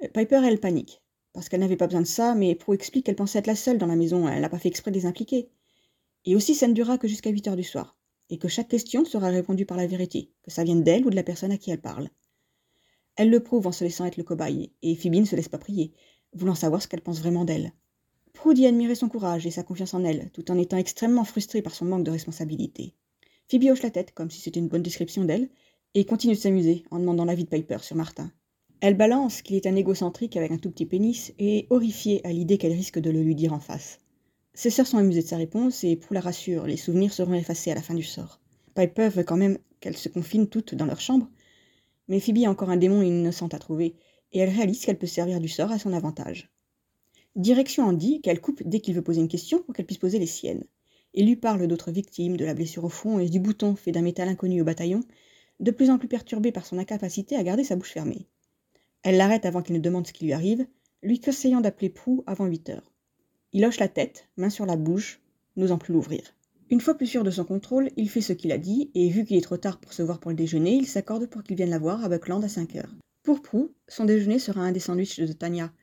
Euh, 0.01 0.07
Piper, 0.07 0.41
elle 0.43 0.59
panique, 0.59 1.03
parce 1.33 1.49
qu'elle 1.49 1.59
n'avait 1.59 1.77
pas 1.77 1.85
besoin 1.85 2.01
de 2.01 2.07
ça, 2.07 2.33
mais 2.33 2.55
Prue 2.55 2.73
explique 2.73 3.05
qu'elle 3.05 3.15
pensait 3.15 3.37
être 3.37 3.45
la 3.45 3.55
seule 3.55 3.77
dans 3.77 3.85
la 3.85 3.95
maison, 3.95 4.27
elle 4.27 4.41
n'a 4.41 4.49
pas 4.49 4.57
fait 4.57 4.69
exprès 4.69 4.89
de 4.89 4.99
les. 4.99 5.49
Et 6.25 6.35
aussi, 6.35 6.55
ça 6.55 6.67
ne 6.67 6.73
durera 6.73 6.97
que 6.97 7.07
jusqu'à 7.07 7.29
8 7.29 7.49
heures 7.49 7.55
du 7.55 7.63
soir, 7.63 7.96
et 8.29 8.37
que 8.37 8.47
chaque 8.47 8.67
question 8.67 9.05
sera 9.05 9.29
répondue 9.29 9.65
par 9.65 9.77
la 9.77 9.87
vérité, 9.87 10.31
que 10.43 10.51
ça 10.51 10.63
vienne 10.63 10.83
d'elle 10.83 11.05
ou 11.05 11.09
de 11.09 11.15
la 11.15 11.23
personne 11.23 11.51
à 11.51 11.57
qui 11.57 11.71
elle 11.71 11.81
parle. 11.81 12.09
Elle 13.15 13.29
le 13.29 13.41
prouve 13.41 13.67
en 13.67 13.71
se 13.71 13.83
laissant 13.83 14.05
être 14.05 14.17
le 14.17 14.23
cobaye, 14.23 14.71
et 14.81 14.95
Phoebe 14.95 15.15
ne 15.15 15.25
se 15.25 15.35
laisse 15.35 15.49
pas 15.49 15.57
prier, 15.57 15.93
voulant 16.33 16.55
savoir 16.55 16.81
ce 16.81 16.87
qu'elle 16.87 17.01
pense 17.01 17.19
vraiment 17.19 17.45
d'elle. 17.45 17.73
Prue 18.33 18.53
dit 18.53 18.67
admirer 18.67 18.93
son 18.93 19.09
courage 19.09 19.47
et 19.47 19.51
sa 19.51 19.63
confiance 19.63 19.93
en 19.93 20.03
elle, 20.03 20.29
tout 20.31 20.51
en 20.51 20.57
étant 20.59 20.77
extrêmement 20.77 21.23
frustrée 21.23 21.61
par 21.61 21.73
son 21.73 21.85
manque 21.85 22.03
de 22.03 22.11
responsabilité. 22.11 22.93
Phoebe 23.49 23.71
hoche 23.71 23.81
la 23.81 23.89
tête, 23.89 24.13
comme 24.13 24.29
si 24.29 24.41
c'était 24.41 24.59
une 24.59 24.67
bonne 24.67 24.83
description 24.83 25.25
d'elle, 25.25 25.49
et 25.95 26.05
continue 26.05 26.35
de 26.35 26.39
s'amuser 26.39 26.83
en 26.91 26.99
demandant 26.99 27.25
l'avis 27.25 27.45
de 27.45 27.49
Piper 27.49 27.79
sur 27.81 27.95
Martin. 27.95 28.31
Elle 28.79 28.95
balance 28.95 29.41
qu'il 29.41 29.55
est 29.55 29.65
un 29.65 29.75
égocentrique 29.75 30.37
avec 30.37 30.51
un 30.51 30.59
tout 30.59 30.69
petit 30.69 30.85
pénis 30.85 31.33
et 31.39 31.59
est 31.59 31.67
horrifiée 31.71 32.21
à 32.27 32.31
l'idée 32.31 32.59
qu'elle 32.59 32.73
risque 32.73 32.99
de 32.99 33.09
le 33.09 33.23
lui 33.23 33.33
dire 33.33 33.53
en 33.53 33.59
face. 33.59 33.99
Ses 34.57 34.71
sœurs 34.71 34.87
sont 34.87 34.97
amusées 34.97 35.21
de 35.21 35.27
sa 35.27 35.37
réponse 35.37 35.83
et 35.83 35.95
pour 35.95 36.15
la 36.15 36.19
rassure, 36.19 36.65
les 36.65 36.77
souvenirs 36.77 37.13
seront 37.13 37.35
effacés 37.35 37.69
à 37.69 37.75
la 37.75 37.83
fin 37.83 37.93
du 37.93 38.01
sort. 38.01 38.39
Piper 38.73 39.09
veut 39.09 39.23
quand 39.23 39.37
même 39.37 39.59
qu'elles 39.79 39.95
se 39.95 40.09
confinent 40.09 40.47
toutes 40.47 40.73
dans 40.73 40.87
leur 40.87 40.99
chambre, 40.99 41.29
mais 42.07 42.19
Phoebe 42.19 42.43
a 42.43 42.49
encore 42.49 42.71
un 42.71 42.77
démon 42.77 43.03
innocent 43.03 43.49
à 43.49 43.59
trouver 43.59 43.93
et 44.33 44.39
elle 44.39 44.49
réalise 44.49 44.83
qu'elle 44.83 44.97
peut 44.97 45.05
servir 45.05 45.39
du 45.39 45.47
sort 45.47 45.71
à 45.71 45.77
son 45.77 45.93
avantage. 45.93 46.49
Direction 47.35 47.83
Andy 47.83 48.19
qu'elle 48.19 48.41
coupe 48.41 48.63
dès 48.65 48.79
qu'il 48.79 48.95
veut 48.95 49.03
poser 49.03 49.21
une 49.21 49.27
question 49.27 49.61
pour 49.61 49.75
qu'elle 49.75 49.85
puisse 49.85 49.99
poser 49.99 50.17
les 50.17 50.25
siennes 50.25 50.63
et 51.13 51.21
lui 51.21 51.35
parle 51.35 51.67
d'autres 51.67 51.91
victimes, 51.91 52.35
de 52.35 52.43
la 52.43 52.55
blessure 52.55 52.83
au 52.83 52.89
front 52.89 53.19
et 53.19 53.29
du 53.29 53.39
bouton 53.39 53.75
fait 53.75 53.91
d'un 53.91 54.01
métal 54.01 54.27
inconnu 54.27 54.59
au 54.61 54.65
bataillon, 54.65 55.03
de 55.59 55.69
plus 55.69 55.91
en 55.91 55.99
plus 55.99 56.07
perturbé 56.07 56.51
par 56.51 56.65
son 56.65 56.79
incapacité 56.79 57.35
à 57.35 57.43
garder 57.43 57.63
sa 57.63 57.75
bouche 57.75 57.91
fermée. 57.91 58.25
Elle 59.03 59.17
l'arrête 59.17 59.45
avant 59.45 59.61
qu'il 59.61 59.75
ne 59.75 59.81
demande 59.81 60.07
ce 60.07 60.13
qui 60.13 60.25
lui 60.25 60.33
arrive, 60.33 60.65
lui 61.03 61.19
conseillant 61.19 61.61
d'appeler 61.61 61.89
Prou 61.89 62.23
avant 62.25 62.47
huit 62.47 62.71
heures. 62.71 62.91
Il 63.57 63.65
hoche 63.65 63.79
la 63.79 63.87
tête, 63.87 64.29
main 64.37 64.51
sur 64.51 64.67
la 64.67 64.75
bouche, 64.75 65.19
n'osant 65.55 65.79
plus 65.79 65.91
l'ouvrir. 65.91 66.21
Une 66.69 66.79
fois 66.79 66.93
plus 66.93 67.07
sûr 67.07 67.23
de 67.23 67.31
son 67.31 67.43
contrôle, 67.43 67.89
il 67.97 68.07
fait 68.07 68.21
ce 68.21 68.33
qu'il 68.33 68.51
a 68.51 68.59
dit, 68.59 68.91
et 68.93 69.09
vu 69.09 69.25
qu'il 69.25 69.35
est 69.35 69.41
trop 69.41 69.57
tard 69.57 69.79
pour 69.79 69.93
se 69.93 70.03
voir 70.03 70.19
pour 70.19 70.29
le 70.29 70.37
déjeuner, 70.37 70.75
il 70.75 70.85
s'accorde 70.85 71.25
pour 71.25 71.41
qu'il 71.41 71.55
vienne 71.55 71.71
la 71.71 71.79
voir 71.79 72.03
à 72.03 72.07
Buckland 72.07 72.43
à 72.43 72.49
cinq 72.49 72.75
heures. 72.75 72.93
Pour 73.23 73.41
Prou, 73.41 73.73
son 73.87 74.05
déjeuner 74.05 74.37
sera 74.37 74.61
un 74.61 74.71
des 74.71 74.79
sandwichs 74.79 75.19
de 75.19 75.33
Tania, 75.33 75.73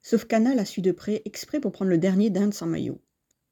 sauf 0.00 0.24
qu'Anna 0.24 0.54
la 0.54 0.64
suit 0.64 0.80
de 0.80 0.90
près 0.90 1.20
exprès 1.26 1.60
pour 1.60 1.70
prendre 1.70 1.90
le 1.90 1.98
dernier 1.98 2.30
d'Inde 2.30 2.54
sans 2.54 2.64
maillot. 2.64 2.98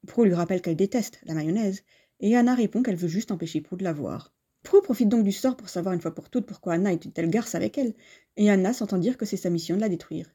Prue 0.07 0.25
lui 0.25 0.33
rappelle 0.33 0.63
qu'elle 0.63 0.75
déteste 0.75 1.19
la 1.25 1.35
mayonnaise, 1.35 1.83
et 2.19 2.35
Anna 2.35 2.55
répond 2.55 2.81
qu'elle 2.81 2.95
veut 2.95 3.07
juste 3.07 3.29
empêcher 3.29 3.61
Prue 3.61 3.77
de 3.77 3.83
la 3.83 3.93
voir. 3.93 4.33
Prue 4.63 4.81
profite 4.81 5.09
donc 5.09 5.23
du 5.23 5.31
sort 5.31 5.55
pour 5.55 5.69
savoir 5.69 5.93
une 5.93 6.01
fois 6.01 6.15
pour 6.15 6.31
toutes 6.31 6.47
pourquoi 6.47 6.73
Anna 6.73 6.93
est 6.93 7.05
une 7.05 7.13
telle 7.13 7.29
garce 7.29 7.53
avec 7.53 7.77
elle, 7.77 7.93
et 8.37 8.49
Anna 8.49 8.73
s'entend 8.73 8.97
dire 8.97 9.17
que 9.17 9.27
c'est 9.27 9.37
sa 9.37 9.51
mission 9.51 9.75
de 9.75 9.81
la 9.81 9.89
détruire. 9.89 10.33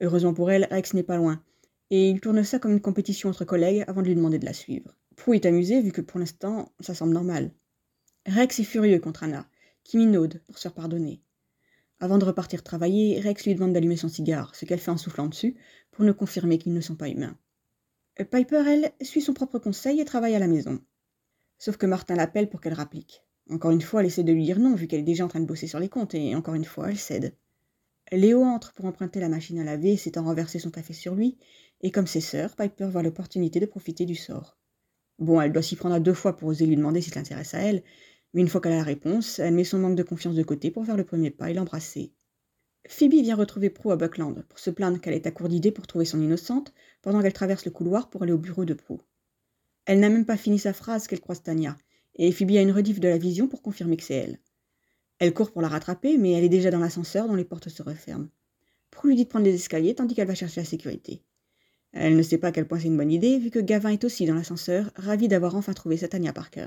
Heureusement 0.00 0.34
pour 0.34 0.50
elle, 0.50 0.66
Rex 0.72 0.94
n'est 0.94 1.04
pas 1.04 1.16
loin, 1.16 1.44
et 1.92 2.08
il 2.08 2.22
tourne 2.22 2.42
ça 2.42 2.58
comme 2.58 2.72
une 2.72 2.80
compétition 2.80 3.28
entre 3.28 3.44
collègues 3.44 3.84
avant 3.86 4.00
de 4.00 4.06
lui 4.06 4.14
demander 4.14 4.38
de 4.38 4.46
la 4.46 4.54
suivre. 4.54 4.96
Prue 5.14 5.36
est 5.36 5.44
amusée 5.44 5.82
vu 5.82 5.92
que 5.92 6.00
pour 6.00 6.18
l'instant, 6.18 6.72
ça 6.80 6.94
semble 6.94 7.12
normal. 7.12 7.52
Rex 8.24 8.60
est 8.60 8.64
furieux 8.64 8.98
contre 8.98 9.24
Anna, 9.24 9.46
qui 9.84 9.98
minaude 9.98 10.40
pour 10.46 10.56
se 10.56 10.62
faire 10.62 10.72
pardonner. 10.72 11.20
Avant 12.00 12.16
de 12.16 12.24
repartir 12.24 12.62
travailler, 12.62 13.20
Rex 13.20 13.44
lui 13.44 13.54
demande 13.54 13.74
d'allumer 13.74 13.98
son 13.98 14.08
cigare, 14.08 14.54
ce 14.54 14.64
qu'elle 14.64 14.78
fait 14.78 14.90
en 14.90 14.96
soufflant 14.96 15.26
dessus, 15.26 15.54
pour 15.90 16.06
ne 16.06 16.12
confirmer 16.12 16.56
qu'ils 16.56 16.72
ne 16.72 16.80
sont 16.80 16.96
pas 16.96 17.10
humains. 17.10 17.36
Piper, 18.16 18.64
elle, 18.66 18.92
suit 19.02 19.20
son 19.20 19.34
propre 19.34 19.58
conseil 19.58 20.00
et 20.00 20.06
travaille 20.06 20.34
à 20.34 20.38
la 20.38 20.48
maison. 20.48 20.80
Sauf 21.58 21.76
que 21.76 21.84
Martin 21.84 22.14
l'appelle 22.14 22.48
pour 22.48 22.62
qu'elle 22.62 22.72
rapplique. 22.72 23.22
Encore 23.50 23.70
une 23.70 23.82
fois, 23.82 24.00
elle 24.00 24.06
essaie 24.06 24.24
de 24.24 24.32
lui 24.32 24.44
dire 24.44 24.58
non, 24.58 24.74
vu 24.74 24.86
qu'elle 24.86 25.00
est 25.00 25.04
déjà 25.04 25.26
en 25.26 25.28
train 25.28 25.40
de 25.40 25.46
bosser 25.46 25.66
sur 25.66 25.78
les 25.78 25.90
comptes, 25.90 26.14
et 26.14 26.34
encore 26.34 26.54
une 26.54 26.64
fois, 26.64 26.88
elle 26.88 26.98
cède. 26.98 27.36
Léo 28.10 28.42
entre 28.42 28.72
pour 28.72 28.84
emprunter 28.86 29.20
la 29.20 29.28
machine 29.28 29.58
à 29.58 29.64
laver, 29.64 29.96
s'étant 29.96 30.24
renversé 30.24 30.58
son 30.58 30.70
café 30.70 30.92
sur 30.92 31.14
lui, 31.14 31.38
et 31.80 31.90
comme 31.90 32.06
ses 32.06 32.20
sœurs, 32.20 32.56
Piper 32.56 32.86
voit 32.86 33.02
l'opportunité 33.02 33.60
de 33.60 33.66
profiter 33.66 34.04
du 34.04 34.14
sort. 34.14 34.56
Bon, 35.18 35.40
elle 35.40 35.52
doit 35.52 35.62
s'y 35.62 35.76
prendre 35.76 35.94
à 35.94 36.00
deux 36.00 36.14
fois 36.14 36.36
pour 36.36 36.48
oser 36.48 36.66
lui 36.66 36.76
demander 36.76 37.00
s'il 37.00 37.14
s'intéresse 37.14 37.54
à 37.54 37.60
elle, 37.60 37.82
mais 38.34 38.40
une 38.40 38.48
fois 38.48 38.60
qu'elle 38.60 38.72
a 38.72 38.76
la 38.76 38.82
réponse, 38.82 39.38
elle 39.38 39.54
met 39.54 39.64
son 39.64 39.78
manque 39.78 39.96
de 39.96 40.02
confiance 40.02 40.34
de 40.34 40.42
côté 40.42 40.70
pour 40.70 40.86
faire 40.86 40.96
le 40.96 41.04
premier 41.04 41.30
pas 41.30 41.50
et 41.50 41.54
l'embrasser. 41.54 42.12
Phoebe 42.88 43.22
vient 43.22 43.36
retrouver 43.36 43.70
Prue 43.70 43.92
à 43.92 43.96
Buckland 43.96 44.44
pour 44.48 44.58
se 44.58 44.70
plaindre 44.70 45.00
qu'elle 45.00 45.14
est 45.14 45.26
à 45.26 45.30
court 45.30 45.48
d'idées 45.48 45.70
pour 45.70 45.86
trouver 45.86 46.04
son 46.04 46.20
innocente 46.20 46.74
pendant 47.00 47.22
qu'elle 47.22 47.32
traverse 47.32 47.64
le 47.64 47.70
couloir 47.70 48.10
pour 48.10 48.22
aller 48.22 48.32
au 48.32 48.38
bureau 48.38 48.64
de 48.64 48.74
Prue. 48.74 48.98
Elle 49.84 50.00
n'a 50.00 50.08
même 50.08 50.26
pas 50.26 50.36
fini 50.36 50.58
sa 50.58 50.72
phrase 50.72 51.06
qu'elle 51.06 51.20
croise 51.20 51.42
Tania, 51.42 51.76
et 52.16 52.32
Phoebe 52.32 52.56
a 52.56 52.62
une 52.62 52.72
rediff 52.72 53.00
de 53.00 53.08
la 53.08 53.18
vision 53.18 53.48
pour 53.48 53.62
confirmer 53.62 53.96
que 53.96 54.02
c'est 54.04 54.14
elle. 54.14 54.40
Elle 55.22 55.34
court 55.34 55.52
pour 55.52 55.62
la 55.62 55.68
rattraper, 55.68 56.18
mais 56.18 56.32
elle 56.32 56.42
est 56.42 56.48
déjà 56.48 56.72
dans 56.72 56.80
l'ascenseur 56.80 57.28
dont 57.28 57.36
les 57.36 57.44
portes 57.44 57.68
se 57.68 57.80
referment. 57.84 58.26
Prue 58.90 59.10
lui 59.10 59.14
dit 59.14 59.22
de 59.22 59.28
prendre 59.28 59.44
les 59.44 59.54
escaliers 59.54 59.94
tandis 59.94 60.16
qu'elle 60.16 60.26
va 60.26 60.34
chercher 60.34 60.62
la 60.62 60.66
sécurité. 60.66 61.22
Elle 61.92 62.16
ne 62.16 62.22
sait 62.22 62.38
pas 62.38 62.48
à 62.48 62.50
quel 62.50 62.66
point 62.66 62.80
c'est 62.80 62.88
une 62.88 62.96
bonne 62.96 63.12
idée, 63.12 63.38
vu 63.38 63.50
que 63.50 63.60
Gavin 63.60 63.90
est 63.90 64.02
aussi 64.02 64.26
dans 64.26 64.34
l'ascenseur, 64.34 64.90
ravi 64.96 65.28
d'avoir 65.28 65.54
enfin 65.54 65.74
trouvé 65.74 65.96
sa 65.96 66.08
Tania 66.08 66.32
Parker. 66.32 66.66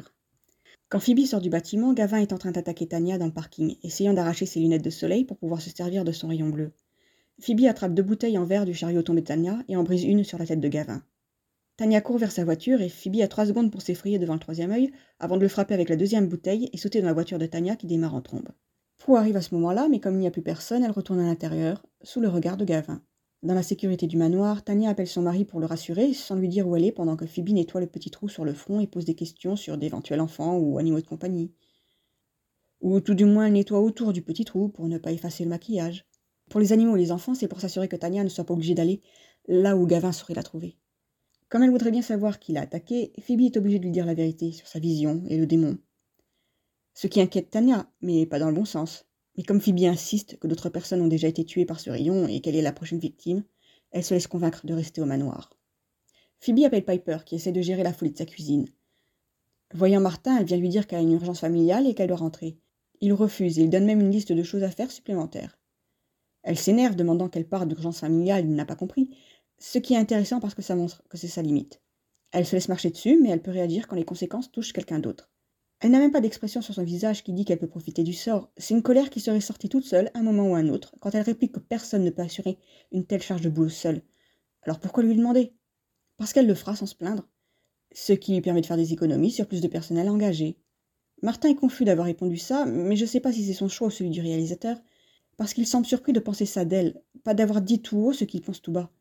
Quand 0.87 1.01
Phoebe 1.01 1.25
sort 1.25 1.41
du 1.41 1.49
bâtiment, 1.49 1.91
Gavin 1.91 2.19
est 2.19 2.31
en 2.31 2.37
train 2.37 2.51
d'attaquer 2.51 2.87
Tania 2.87 3.17
dans 3.17 3.25
le 3.25 3.33
parking, 3.33 3.75
essayant 3.83 4.13
d'arracher 4.13 4.45
ses 4.45 4.61
lunettes 4.61 4.85
de 4.85 4.89
soleil 4.89 5.25
pour 5.25 5.37
pouvoir 5.37 5.59
se 5.59 5.69
servir 5.69 6.05
de 6.05 6.13
son 6.13 6.29
rayon 6.29 6.47
bleu. 6.47 6.71
Phoebe 7.41 7.65
attrape 7.65 7.93
deux 7.93 8.03
bouteilles 8.03 8.37
en 8.37 8.45
verre 8.45 8.63
du 8.63 8.73
chariot 8.73 9.03
tombé 9.03 9.19
de 9.19 9.27
Tania 9.27 9.65
et 9.67 9.75
en 9.75 9.83
brise 9.83 10.05
une 10.05 10.23
sur 10.23 10.37
la 10.37 10.45
tête 10.45 10.61
de 10.61 10.69
Gavin. 10.69 11.03
Tania 11.77 11.99
court 11.99 12.17
vers 12.17 12.31
sa 12.31 12.45
voiture 12.45 12.79
et 12.79 12.87
Phoebe 12.87 13.19
a 13.21 13.27
trois 13.27 13.45
secondes 13.45 13.69
pour 13.69 13.81
s'effrayer 13.81 14.17
devant 14.17 14.35
le 14.35 14.39
troisième 14.39 14.71
œil 14.71 14.93
avant 15.19 15.35
de 15.35 15.41
le 15.41 15.49
frapper 15.49 15.73
avec 15.73 15.89
la 15.89 15.97
deuxième 15.97 16.29
bouteille 16.29 16.69
et 16.71 16.77
sauter 16.77 17.01
dans 17.01 17.07
la 17.07 17.13
voiture 17.13 17.37
de 17.37 17.45
Tania 17.45 17.75
qui 17.75 17.85
démarre 17.85 18.15
en 18.15 18.21
trombe. 18.21 18.47
Prue 18.97 19.17
arrive 19.17 19.35
à 19.35 19.41
ce 19.41 19.53
moment-là, 19.55 19.89
mais 19.89 19.99
comme 19.99 20.15
il 20.15 20.19
n'y 20.19 20.27
a 20.27 20.31
plus 20.31 20.41
personne, 20.41 20.85
elle 20.85 20.91
retourne 20.91 21.19
à 21.19 21.25
l'intérieur, 21.25 21.85
sous 22.01 22.21
le 22.21 22.29
regard 22.29 22.55
de 22.55 22.63
Gavin. 22.63 23.01
Dans 23.43 23.53
la 23.53 23.61
sécurité 23.61 24.07
du 24.07 24.15
manoir, 24.15 24.63
Tania 24.63 24.89
appelle 24.89 25.07
son 25.07 25.23
mari 25.23 25.43
pour 25.43 25.59
le 25.59 25.65
rassurer, 25.65 26.13
sans 26.13 26.35
lui 26.35 26.47
dire 26.47 26.65
où 26.65 26.77
elle 26.77 26.85
est 26.85 26.93
pendant 26.93 27.17
que 27.17 27.25
Phoebe 27.25 27.49
nettoie 27.49 27.81
le 27.81 27.87
petit 27.87 28.09
trou 28.09 28.29
sur 28.29 28.45
le 28.45 28.53
front 28.53 28.79
et 28.79 28.87
pose 28.87 29.03
des 29.03 29.13
questions 29.13 29.57
sur 29.57 29.77
d'éventuels 29.77 30.21
enfants 30.21 30.57
ou 30.57 30.79
animaux 30.79 31.01
de 31.01 31.05
compagnie. 31.05 31.53
Ou 32.79 33.01
tout 33.01 33.15
du 33.15 33.25
moins 33.25 33.47
elle 33.47 33.53
nettoie 33.53 33.81
autour 33.81 34.13
du 34.13 34.21
petit 34.21 34.45
trou 34.45 34.69
pour 34.69 34.87
ne 34.87 34.97
pas 34.97 35.11
effacer 35.11 35.43
le 35.43 35.49
maquillage. 35.49 36.05
Pour 36.49 36.61
les 36.61 36.71
animaux 36.71 36.95
et 36.95 36.99
les 36.99 37.11
enfants, 37.11 37.35
c'est 37.35 37.49
pour 37.49 37.59
s'assurer 37.59 37.89
que 37.89 37.97
Tania 37.97 38.23
ne 38.23 38.29
soit 38.29 38.45
pas 38.45 38.53
obligée 38.53 38.75
d'aller 38.75 39.01
là 39.49 39.75
où 39.75 39.85
Gavin 39.85 40.13
saurait 40.13 40.35
la 40.35 40.43
trouver. 40.43 40.77
Comme 41.49 41.63
elle 41.63 41.69
voudrait 41.69 41.91
bien 41.91 42.01
savoir 42.01 42.39
qui 42.39 42.53
l'a 42.53 42.61
attaqué, 42.61 43.13
Phoebe 43.21 43.41
est 43.41 43.57
obligée 43.57 43.79
de 43.79 43.83
lui 43.83 43.91
dire 43.91 44.05
la 44.05 44.15
vérité 44.15 44.51
sur 44.51 44.67
sa 44.67 44.79
vision 44.79 45.23
et 45.27 45.37
le 45.37 45.45
démon. 45.45 45.77
Ce 46.93 47.07
qui 47.07 47.21
inquiète 47.21 47.51
Tania, 47.51 47.89
mais 48.01 48.25
pas 48.25 48.39
dans 48.39 48.49
le 48.49 48.55
bon 48.55 48.65
sens. 48.65 49.05
Mais 49.37 49.43
comme 49.43 49.61
Phoebe 49.61 49.83
insiste 49.83 50.39
que 50.39 50.47
d'autres 50.47 50.69
personnes 50.69 51.01
ont 51.01 51.07
déjà 51.07 51.27
été 51.27 51.45
tuées 51.45 51.65
par 51.65 51.79
ce 51.79 51.89
rayon 51.89 52.27
et 52.27 52.39
qu'elle 52.39 52.55
est 52.55 52.61
la 52.61 52.71
prochaine 52.71 52.99
victime, 52.99 53.43
elle 53.91 54.03
se 54.03 54.13
laisse 54.13 54.27
convaincre 54.27 54.65
de 54.65 54.73
rester 54.73 55.01
au 55.01 55.05
manoir. 55.05 55.51
Phoebe 56.39 56.63
appelle 56.65 56.85
Piper 56.85 57.19
qui 57.25 57.35
essaie 57.35 57.51
de 57.51 57.61
gérer 57.61 57.83
la 57.83 57.93
folie 57.93 58.11
de 58.11 58.17
sa 58.17 58.25
cuisine. 58.25 58.67
Voyant 59.73 60.01
Martin, 60.01 60.37
elle 60.37 60.45
vient 60.45 60.57
lui 60.57 60.69
dire 60.69 60.87
qu'elle 60.87 60.99
a 60.99 61.03
une 61.03 61.13
urgence 61.13 61.41
familiale 61.41 61.85
et 61.85 61.93
qu'elle 61.93 62.07
doit 62.07 62.17
rentrer. 62.17 62.57
Il 63.01 63.13
refuse 63.13 63.59
et 63.59 63.63
il 63.63 63.69
donne 63.69 63.85
même 63.85 64.01
une 64.01 64.11
liste 64.11 64.31
de 64.31 64.43
choses 64.43 64.63
à 64.63 64.71
faire 64.71 64.91
supplémentaires. 64.91 65.59
Elle 66.43 66.57
s'énerve, 66.57 66.95
demandant 66.95 67.27
qu'elle 67.27 67.47
parle 67.47 67.67
d'urgence 67.67 67.99
familiale, 67.99 68.45
il 68.45 68.53
n'a 68.53 68.65
pas 68.65 68.75
compris, 68.75 69.09
ce 69.57 69.79
qui 69.79 69.93
est 69.93 69.97
intéressant 69.97 70.39
parce 70.39 70.55
que 70.55 70.61
ça 70.61 70.75
montre 70.75 71.03
que 71.09 71.17
c'est 71.17 71.27
sa 71.27 71.41
limite. 71.41 71.81
Elle 72.31 72.45
se 72.45 72.55
laisse 72.55 72.69
marcher 72.69 72.89
dessus, 72.89 73.19
mais 73.21 73.29
elle 73.29 73.41
peut 73.41 73.51
réagir 73.51 73.87
quand 73.87 73.95
les 73.95 74.05
conséquences 74.05 74.51
touchent 74.51 74.73
quelqu'un 74.73 74.99
d'autre. 74.99 75.29
Elle 75.79 75.91
n'a 75.91 75.99
même 75.99 76.11
pas 76.11 76.21
d'expression 76.21 76.61
sur 76.61 76.73
son 76.73 76.83
visage 76.83 77.23
qui 77.23 77.33
dit 77.33 77.45
qu'elle 77.45 77.59
peut 77.59 77.67
profiter 77.67 78.03
du 78.03 78.13
sort. 78.13 78.49
C'est 78.57 78.73
une 78.73 78.81
colère 78.81 79.09
qui 79.09 79.19
serait 79.19 79.41
sortie 79.41 79.69
toute 79.69 79.85
seule, 79.85 80.09
un 80.13 80.23
moment 80.23 80.49
ou 80.49 80.55
un 80.55 80.69
autre, 80.69 80.95
quand 80.99 81.13
elle 81.13 81.21
réplique 81.21 81.51
que 81.53 81.59
personne 81.59 82.03
ne 82.03 82.09
peut 82.09 82.21
assurer 82.21 82.57
une 82.91 83.05
telle 83.05 83.21
charge 83.21 83.41
de 83.41 83.49
boulot 83.49 83.69
seule. 83.69 84.01
Alors 84.63 84.79
pourquoi 84.79 85.03
lui 85.03 85.15
demander? 85.15 85.53
Parce 86.17 86.33
qu'elle 86.33 86.47
le 86.47 86.55
fera 86.55 86.75
sans 86.75 86.85
se 86.85 86.95
plaindre. 86.95 87.27
Ce 87.91 88.13
qui 88.13 88.33
lui 88.33 88.41
permet 88.41 88.61
de 88.61 88.65
faire 88.65 88.77
des 88.77 88.93
économies 88.93 89.31
sur 89.31 89.47
plus 89.47 89.61
de 89.61 89.67
personnel 89.67 90.09
engagé. 90.09 90.57
Martin 91.21 91.49
est 91.49 91.55
confus 91.55 91.85
d'avoir 91.85 92.07
répondu 92.07 92.37
ça, 92.37 92.65
mais 92.65 92.95
je 92.95 93.03
ne 93.03 93.09
sais 93.09 93.19
pas 93.19 93.31
si 93.31 93.45
c'est 93.45 93.53
son 93.53 93.67
choix 93.67 93.87
ou 93.87 93.91
celui 93.91 94.09
du 94.09 94.21
réalisateur, 94.21 94.77
parce 95.37 95.53
qu'il 95.53 95.67
semble 95.67 95.85
surpris 95.85 96.13
de 96.13 96.19
penser 96.19 96.45
ça 96.45 96.65
d'elle, 96.65 97.01
pas 97.23 97.33
d'avoir 97.33 97.61
dit 97.61 97.81
tout 97.81 97.97
haut 97.97 98.13
ce 98.13 98.25
qu'il 98.25 98.41
pense 98.41 98.61
tout 98.61 98.71
bas. 98.71 98.91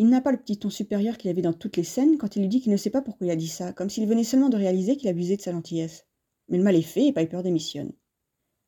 Il 0.00 0.08
n'a 0.08 0.22
pas 0.22 0.32
le 0.32 0.38
petit 0.38 0.56
ton 0.56 0.70
supérieur 0.70 1.18
qu'il 1.18 1.28
avait 1.28 1.42
dans 1.42 1.52
toutes 1.52 1.76
les 1.76 1.84
scènes 1.84 2.16
quand 2.16 2.34
il 2.34 2.40
lui 2.40 2.48
dit 2.48 2.62
qu'il 2.62 2.72
ne 2.72 2.78
sait 2.78 2.88
pas 2.88 3.02
pourquoi 3.02 3.26
il 3.26 3.30
a 3.30 3.36
dit 3.36 3.48
ça, 3.48 3.74
comme 3.74 3.90
s'il 3.90 4.08
venait 4.08 4.24
seulement 4.24 4.48
de 4.48 4.56
réaliser 4.56 4.96
qu'il 4.96 5.10
abusait 5.10 5.36
de 5.36 5.42
sa 5.42 5.52
gentillesse. 5.52 6.06
Mais 6.48 6.56
le 6.56 6.64
mal 6.64 6.74
est 6.74 6.80
fait 6.80 7.08
et 7.08 7.12
Piper 7.12 7.42
démissionne. 7.42 7.92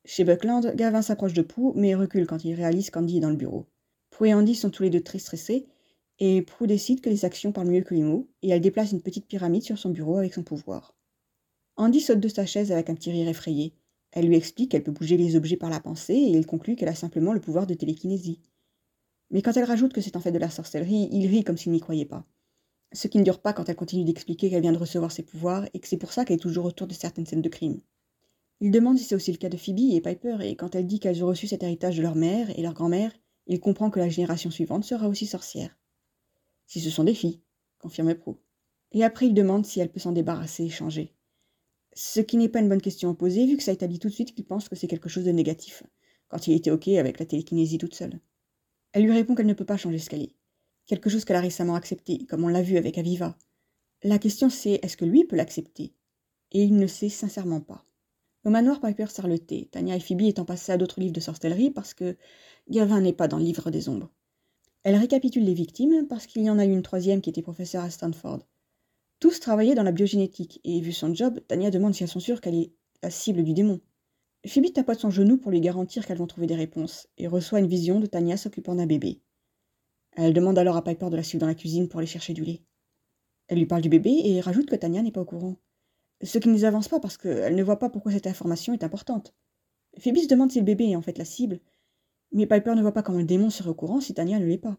Chez 0.05 0.25
Buckland, 0.25 0.75
Gavin 0.75 1.01
s'approche 1.01 1.33
de 1.33 1.41
Prue, 1.41 1.71
mais 1.73 1.95
recule 1.95 2.27
quand 2.27 2.45
il 2.45 2.53
réalise 2.53 2.91
qu'Andy 2.91 3.17
est 3.17 3.21
dans 3.21 3.31
le 3.31 3.35
bureau. 3.35 3.65
Prue 4.11 4.29
et 4.29 4.35
Andy 4.35 4.53
sont 4.53 4.69
tous 4.69 4.83
les 4.83 4.91
deux 4.91 5.01
très 5.01 5.17
stressés, 5.17 5.65
et 6.19 6.43
Prue 6.43 6.67
décide 6.67 7.01
que 7.01 7.09
les 7.09 7.25
actions 7.25 7.51
parlent 7.51 7.71
mieux 7.71 7.81
que 7.81 7.95
les 7.95 8.03
mots, 8.03 8.29
et 8.43 8.49
elle 8.49 8.61
déplace 8.61 8.91
une 8.91 9.01
petite 9.01 9.25
pyramide 9.25 9.63
sur 9.63 9.79
son 9.79 9.89
bureau 9.89 10.19
avec 10.19 10.35
son 10.35 10.43
pouvoir. 10.43 10.95
Andy 11.77 11.99
saute 11.99 12.19
de 12.19 12.27
sa 12.27 12.45
chaise 12.45 12.71
avec 12.71 12.91
un 12.91 12.95
petit 12.95 13.09
rire 13.09 13.27
effrayé. 13.27 13.73
Elle 14.11 14.27
lui 14.27 14.35
explique 14.35 14.69
qu'elle 14.69 14.83
peut 14.83 14.91
bouger 14.91 15.17
les 15.17 15.35
objets 15.35 15.57
par 15.57 15.71
la 15.71 15.79
pensée, 15.79 16.13
et 16.13 16.29
il 16.29 16.45
conclut 16.45 16.75
qu'elle 16.75 16.89
a 16.89 16.93
simplement 16.93 17.33
le 17.33 17.41
pouvoir 17.41 17.65
de 17.65 17.73
télékinésie. 17.73 18.39
Mais 19.33 19.41
quand 19.41 19.57
elle 19.57 19.63
rajoute 19.63 19.93
que 19.93 19.99
c'est 19.99 20.15
en 20.15 20.19
fait 20.19 20.31
de 20.31 20.37
la 20.37 20.51
sorcellerie, 20.51 21.09
il 21.11 21.25
rit 21.27 21.43
comme 21.43 21.57
s'il 21.57 21.71
n'y 21.71 21.79
croyait 21.79 22.05
pas. 22.05 22.23
Ce 22.91 23.07
qui 23.07 23.17
ne 23.17 23.23
dure 23.23 23.41
pas 23.41 23.51
quand 23.51 23.67
elle 23.67 23.75
continue 23.75 24.05
d'expliquer 24.05 24.51
qu'elle 24.51 24.61
vient 24.61 24.71
de 24.71 24.77
recevoir 24.77 25.11
ses 25.11 25.23
pouvoirs 25.23 25.67
et 25.73 25.79
que 25.79 25.87
c'est 25.87 25.97
pour 25.97 26.13
ça 26.13 26.23
qu'elle 26.23 26.35
est 26.35 26.39
toujours 26.39 26.65
autour 26.65 26.85
de 26.85 26.93
certaines 26.93 27.25
scènes 27.25 27.41
de 27.41 27.49
crime. 27.49 27.81
Il 28.61 28.69
demande 28.69 28.99
si 28.99 29.03
c'est 29.03 29.15
aussi 29.15 29.31
le 29.31 29.39
cas 29.39 29.49
de 29.49 29.57
Phoebe 29.57 29.91
et 29.91 30.01
Piper, 30.01 30.37
et 30.41 30.55
quand 30.55 30.75
elle 30.75 30.85
dit 30.85 30.99
qu'elles 30.99 31.23
ont 31.23 31.27
reçu 31.27 31.47
cet 31.47 31.63
héritage 31.63 31.97
de 31.97 32.03
leur 32.03 32.15
mère 32.15 32.47
et 32.57 32.61
leur 32.61 32.75
grand-mère, 32.75 33.11
il 33.47 33.59
comprend 33.59 33.89
que 33.89 33.99
la 33.99 34.07
génération 34.07 34.51
suivante 34.51 34.83
sera 34.83 35.09
aussi 35.09 35.25
sorcière. 35.25 35.75
Si 36.67 36.79
ce 36.79 36.91
sont 36.91 37.03
des 37.03 37.15
filles, 37.15 37.41
confirme 37.79 38.13
Pro. 38.13 38.39
Et 38.91 39.03
après 39.03 39.25
il 39.25 39.33
demande 39.33 39.65
si 39.65 39.79
elle 39.79 39.91
peut 39.91 39.99
s'en 39.99 40.11
débarrasser 40.11 40.65
et 40.65 40.69
changer. 40.69 41.15
Ce 41.93 42.19
qui 42.19 42.37
n'est 42.37 42.49
pas 42.49 42.59
une 42.59 42.69
bonne 42.69 42.81
question 42.81 43.09
à 43.09 43.15
poser, 43.15 43.47
vu 43.47 43.57
que 43.57 43.63
ça 43.63 43.73
établit 43.73 43.97
tout 43.97 44.09
de 44.09 44.13
suite 44.13 44.35
qu'il 44.35 44.45
pense 44.45 44.69
que 44.69 44.75
c'est 44.75 44.87
quelque 44.87 45.09
chose 45.09 45.25
de 45.25 45.31
négatif, 45.31 45.81
quand 46.27 46.45
il 46.45 46.53
était 46.53 46.71
OK 46.71 46.87
avec 46.89 47.17
la 47.17 47.25
télékinésie 47.25 47.79
toute 47.79 47.95
seule. 47.95 48.19
Elle 48.93 49.03
lui 49.03 49.11
répond 49.11 49.35
qu'elle 49.35 49.47
ne 49.47 49.53
peut 49.53 49.65
pas 49.65 49.77
changer 49.77 49.99
ce 49.99 50.09
qu'elle 50.09 50.21
est. 50.21 50.35
Quelque 50.85 51.09
chose 51.09 51.25
qu'elle 51.25 51.35
a 51.35 51.41
récemment 51.41 51.75
accepté, 51.75 52.25
comme 52.25 52.43
on 52.43 52.47
l'a 52.47 52.61
vu 52.61 52.77
avec 52.77 52.97
Aviva. 52.97 53.37
La 54.03 54.19
question 54.19 54.49
c'est 54.49 54.79
est-ce 54.83 54.97
que 54.97 55.05
lui 55.05 55.25
peut 55.25 55.35
l'accepter? 55.35 55.93
Et 56.51 56.63
il 56.63 56.75
ne 56.75 56.87
sait 56.87 57.09
sincèrement 57.09 57.61
pas. 57.61 57.85
Au 58.45 58.49
manoir, 58.49 58.81
Piper 58.81 59.07
sert 59.07 59.27
Tania 59.71 59.95
et 59.95 59.99
Phoebe 59.99 60.21
étant 60.21 60.45
passées 60.45 60.73
à 60.73 60.77
d'autres 60.77 60.99
livres 60.99 61.13
de 61.13 61.19
sorcellerie 61.21 61.71
parce 61.71 61.93
que 61.93 62.17
Gavin 62.69 62.99
n'est 62.99 63.13
pas 63.13 63.27
dans 63.27 63.37
le 63.37 63.45
livre 63.45 63.71
des 63.71 63.87
ombres. 63.89 64.11
Elle 64.83 64.97
récapitule 64.97 65.45
les 65.45 65.53
victimes 65.53 66.07
parce 66.07 66.27
qu'il 66.27 66.43
y 66.43 66.49
en 66.49 66.59
a 66.59 66.65
une 66.65 66.81
troisième 66.81 67.21
qui 67.21 67.29
était 67.29 67.41
professeure 67.41 67.83
à 67.83 67.89
Stanford. 67.89 68.45
Tous 69.19 69.39
travaillaient 69.39 69.75
dans 69.75 69.83
la 69.83 69.93
biogénétique 69.93 70.59
et 70.65 70.81
vu 70.81 70.91
son 70.91 71.15
job, 71.15 71.39
Tania 71.47 71.71
demande 71.71 71.95
si 71.95 72.03
elles 72.03 72.09
sont 72.09 72.19
sûres 72.19 72.41
qu'elle 72.41 72.55
est 72.55 72.73
la 73.01 73.09
cible 73.09 73.43
du 73.43 73.53
démon. 73.53 73.79
Phoebe 74.45 74.73
tapote 74.73 74.99
son 74.99 75.09
genou 75.09 75.37
pour 75.37 75.51
lui 75.51 75.61
garantir 75.61 76.05
qu'elles 76.05 76.17
vont 76.17 76.27
trouver 76.27 76.47
des 76.47 76.55
réponses, 76.55 77.07
et 77.17 77.27
reçoit 77.27 77.59
une 77.59 77.67
vision 77.67 77.99
de 77.99 78.05
Tania 78.05 78.35
s'occupant 78.35 78.75
d'un 78.75 78.85
bébé. 78.85 79.21
Elle 80.11 80.33
demande 80.33 80.57
alors 80.57 80.75
à 80.75 80.83
Piper 80.83 81.09
de 81.09 81.15
la 81.15 81.23
suivre 81.23 81.39
dans 81.41 81.47
la 81.47 81.55
cuisine 81.55 81.87
pour 81.87 81.99
aller 81.99 82.07
chercher 82.07 82.33
du 82.33 82.43
lait. 82.43 82.61
Elle 83.47 83.57
lui 83.57 83.65
parle 83.65 83.81
du 83.81 83.89
bébé 83.89 84.21
et 84.23 84.41
rajoute 84.41 84.69
que 84.69 84.75
Tania 84.75 85.01
n'est 85.01 85.11
pas 85.11 85.21
au 85.21 85.25
courant. 85.25 85.55
Ce 86.21 86.37
qui 86.37 86.49
ne 86.49 86.53
les 86.53 86.65
avance 86.65 86.87
pas 86.87 86.99
parce 86.99 87.17
qu'elle 87.17 87.55
ne 87.55 87.63
voit 87.63 87.79
pas 87.79 87.89
pourquoi 87.89 88.11
cette 88.11 88.27
information 88.27 88.73
est 88.73 88.83
importante. 88.83 89.33
Phoebe 89.97 90.17
se 90.17 90.27
demande 90.27 90.51
si 90.51 90.59
le 90.59 90.65
bébé 90.65 90.89
est 90.89 90.95
en 90.95 91.01
fait 91.01 91.17
la 91.17 91.25
cible, 91.25 91.59
mais 92.31 92.47
Piper 92.47 92.75
ne 92.75 92.81
voit 92.81 92.93
pas 92.93 93.03
comment 93.03 93.19
le 93.19 93.25
démon 93.25 93.49
serait 93.49 93.69
au 93.69 93.75
courant 93.75 94.01
si 94.01 94.13
Tania 94.13 94.39
ne 94.39 94.45
l'est 94.45 94.57
pas. 94.57 94.77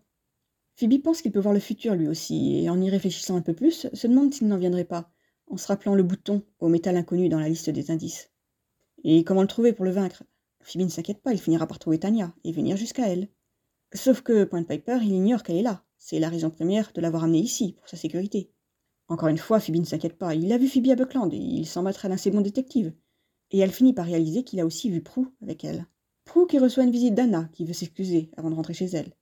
Phoebe 0.76 1.00
pense 1.02 1.22
qu'il 1.22 1.32
peut 1.32 1.40
voir 1.40 1.54
le 1.54 1.60
futur 1.60 1.94
lui 1.94 2.08
aussi, 2.08 2.58
et 2.58 2.68
en 2.68 2.80
y 2.80 2.90
réfléchissant 2.90 3.36
un 3.36 3.42
peu 3.42 3.54
plus, 3.54 3.88
se 3.92 4.06
demande 4.06 4.34
s'il 4.34 4.48
n'en 4.48 4.58
viendrait 4.58 4.84
pas, 4.84 5.10
en 5.46 5.56
se 5.56 5.68
rappelant 5.68 5.94
le 5.94 6.02
bouton 6.02 6.42
au 6.58 6.68
métal 6.68 6.96
inconnu 6.96 7.28
dans 7.28 7.38
la 7.38 7.48
liste 7.48 7.70
des 7.70 7.90
indices. 7.90 8.33
Et 9.04 9.22
comment 9.22 9.42
le 9.42 9.48
trouver 9.48 9.72
pour 9.72 9.84
le 9.84 9.90
vaincre? 9.90 10.24
Phoebe 10.60 10.82
ne 10.82 10.88
s'inquiète 10.88 11.20
pas, 11.20 11.32
il 11.32 11.40
finira 11.40 11.66
par 11.66 11.78
trouver 11.78 11.98
Tania 11.98 12.34
et 12.42 12.52
venir 12.52 12.76
jusqu'à 12.76 13.08
elle. 13.08 13.28
Sauf 13.92 14.22
que, 14.22 14.44
point 14.44 14.62
Piper, 14.62 14.98
il 15.02 15.12
ignore 15.12 15.42
qu'elle 15.42 15.56
est 15.56 15.62
là. 15.62 15.84
C'est 15.98 16.18
la 16.18 16.30
raison 16.30 16.50
première 16.50 16.90
de 16.92 17.00
l'avoir 17.00 17.24
amenée 17.24 17.40
ici, 17.40 17.74
pour 17.74 17.88
sa 17.88 17.98
sécurité. 17.98 18.50
Encore 19.08 19.28
une 19.28 19.38
fois, 19.38 19.60
Phoebe 19.60 19.76
ne 19.76 19.84
s'inquiète 19.84 20.16
pas. 20.16 20.34
Il 20.34 20.50
a 20.52 20.58
vu 20.58 20.68
Phoebe 20.68 20.88
à 20.88 20.96
Buckland 20.96 21.32
et 21.32 21.36
il 21.36 21.66
s'en 21.66 21.82
battra 21.82 22.08
d'un 22.08 22.16
ses 22.16 22.30
bons 22.30 22.40
détectives. 22.40 22.94
Et 23.50 23.58
elle 23.58 23.72
finit 23.72 23.92
par 23.92 24.06
réaliser 24.06 24.42
qu'il 24.42 24.58
a 24.60 24.66
aussi 24.66 24.88
vu 24.88 25.02
Prue 25.02 25.26
avec 25.42 25.64
elle. 25.64 25.86
Prue 26.24 26.46
qui 26.46 26.58
reçoit 26.58 26.84
une 26.84 26.90
visite 26.90 27.14
d'Anna, 27.14 27.50
qui 27.52 27.66
veut 27.66 27.74
s'excuser 27.74 28.30
avant 28.38 28.48
de 28.48 28.54
rentrer 28.54 28.72
chez 28.72 28.86
elle. 28.86 29.12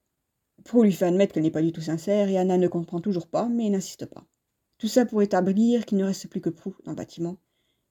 Prue 0.64 0.84
lui 0.84 0.92
fait 0.92 1.06
admettre 1.06 1.34
qu'elle 1.34 1.42
n'est 1.42 1.50
pas 1.50 1.60
du 1.60 1.72
tout 1.72 1.80
sincère 1.80 2.28
et 2.28 2.38
Anna 2.38 2.56
ne 2.56 2.68
comprend 2.68 3.00
toujours 3.00 3.26
pas, 3.26 3.48
mais 3.48 3.68
n'insiste 3.68 4.06
pas. 4.06 4.24
Tout 4.78 4.86
ça 4.86 5.04
pour 5.04 5.22
établir 5.22 5.84
qu'il 5.84 5.98
ne 5.98 6.04
reste 6.04 6.28
plus 6.28 6.40
que 6.40 6.50
Prue 6.50 6.74
dans 6.84 6.92
le 6.92 6.96
bâtiment 6.96 7.36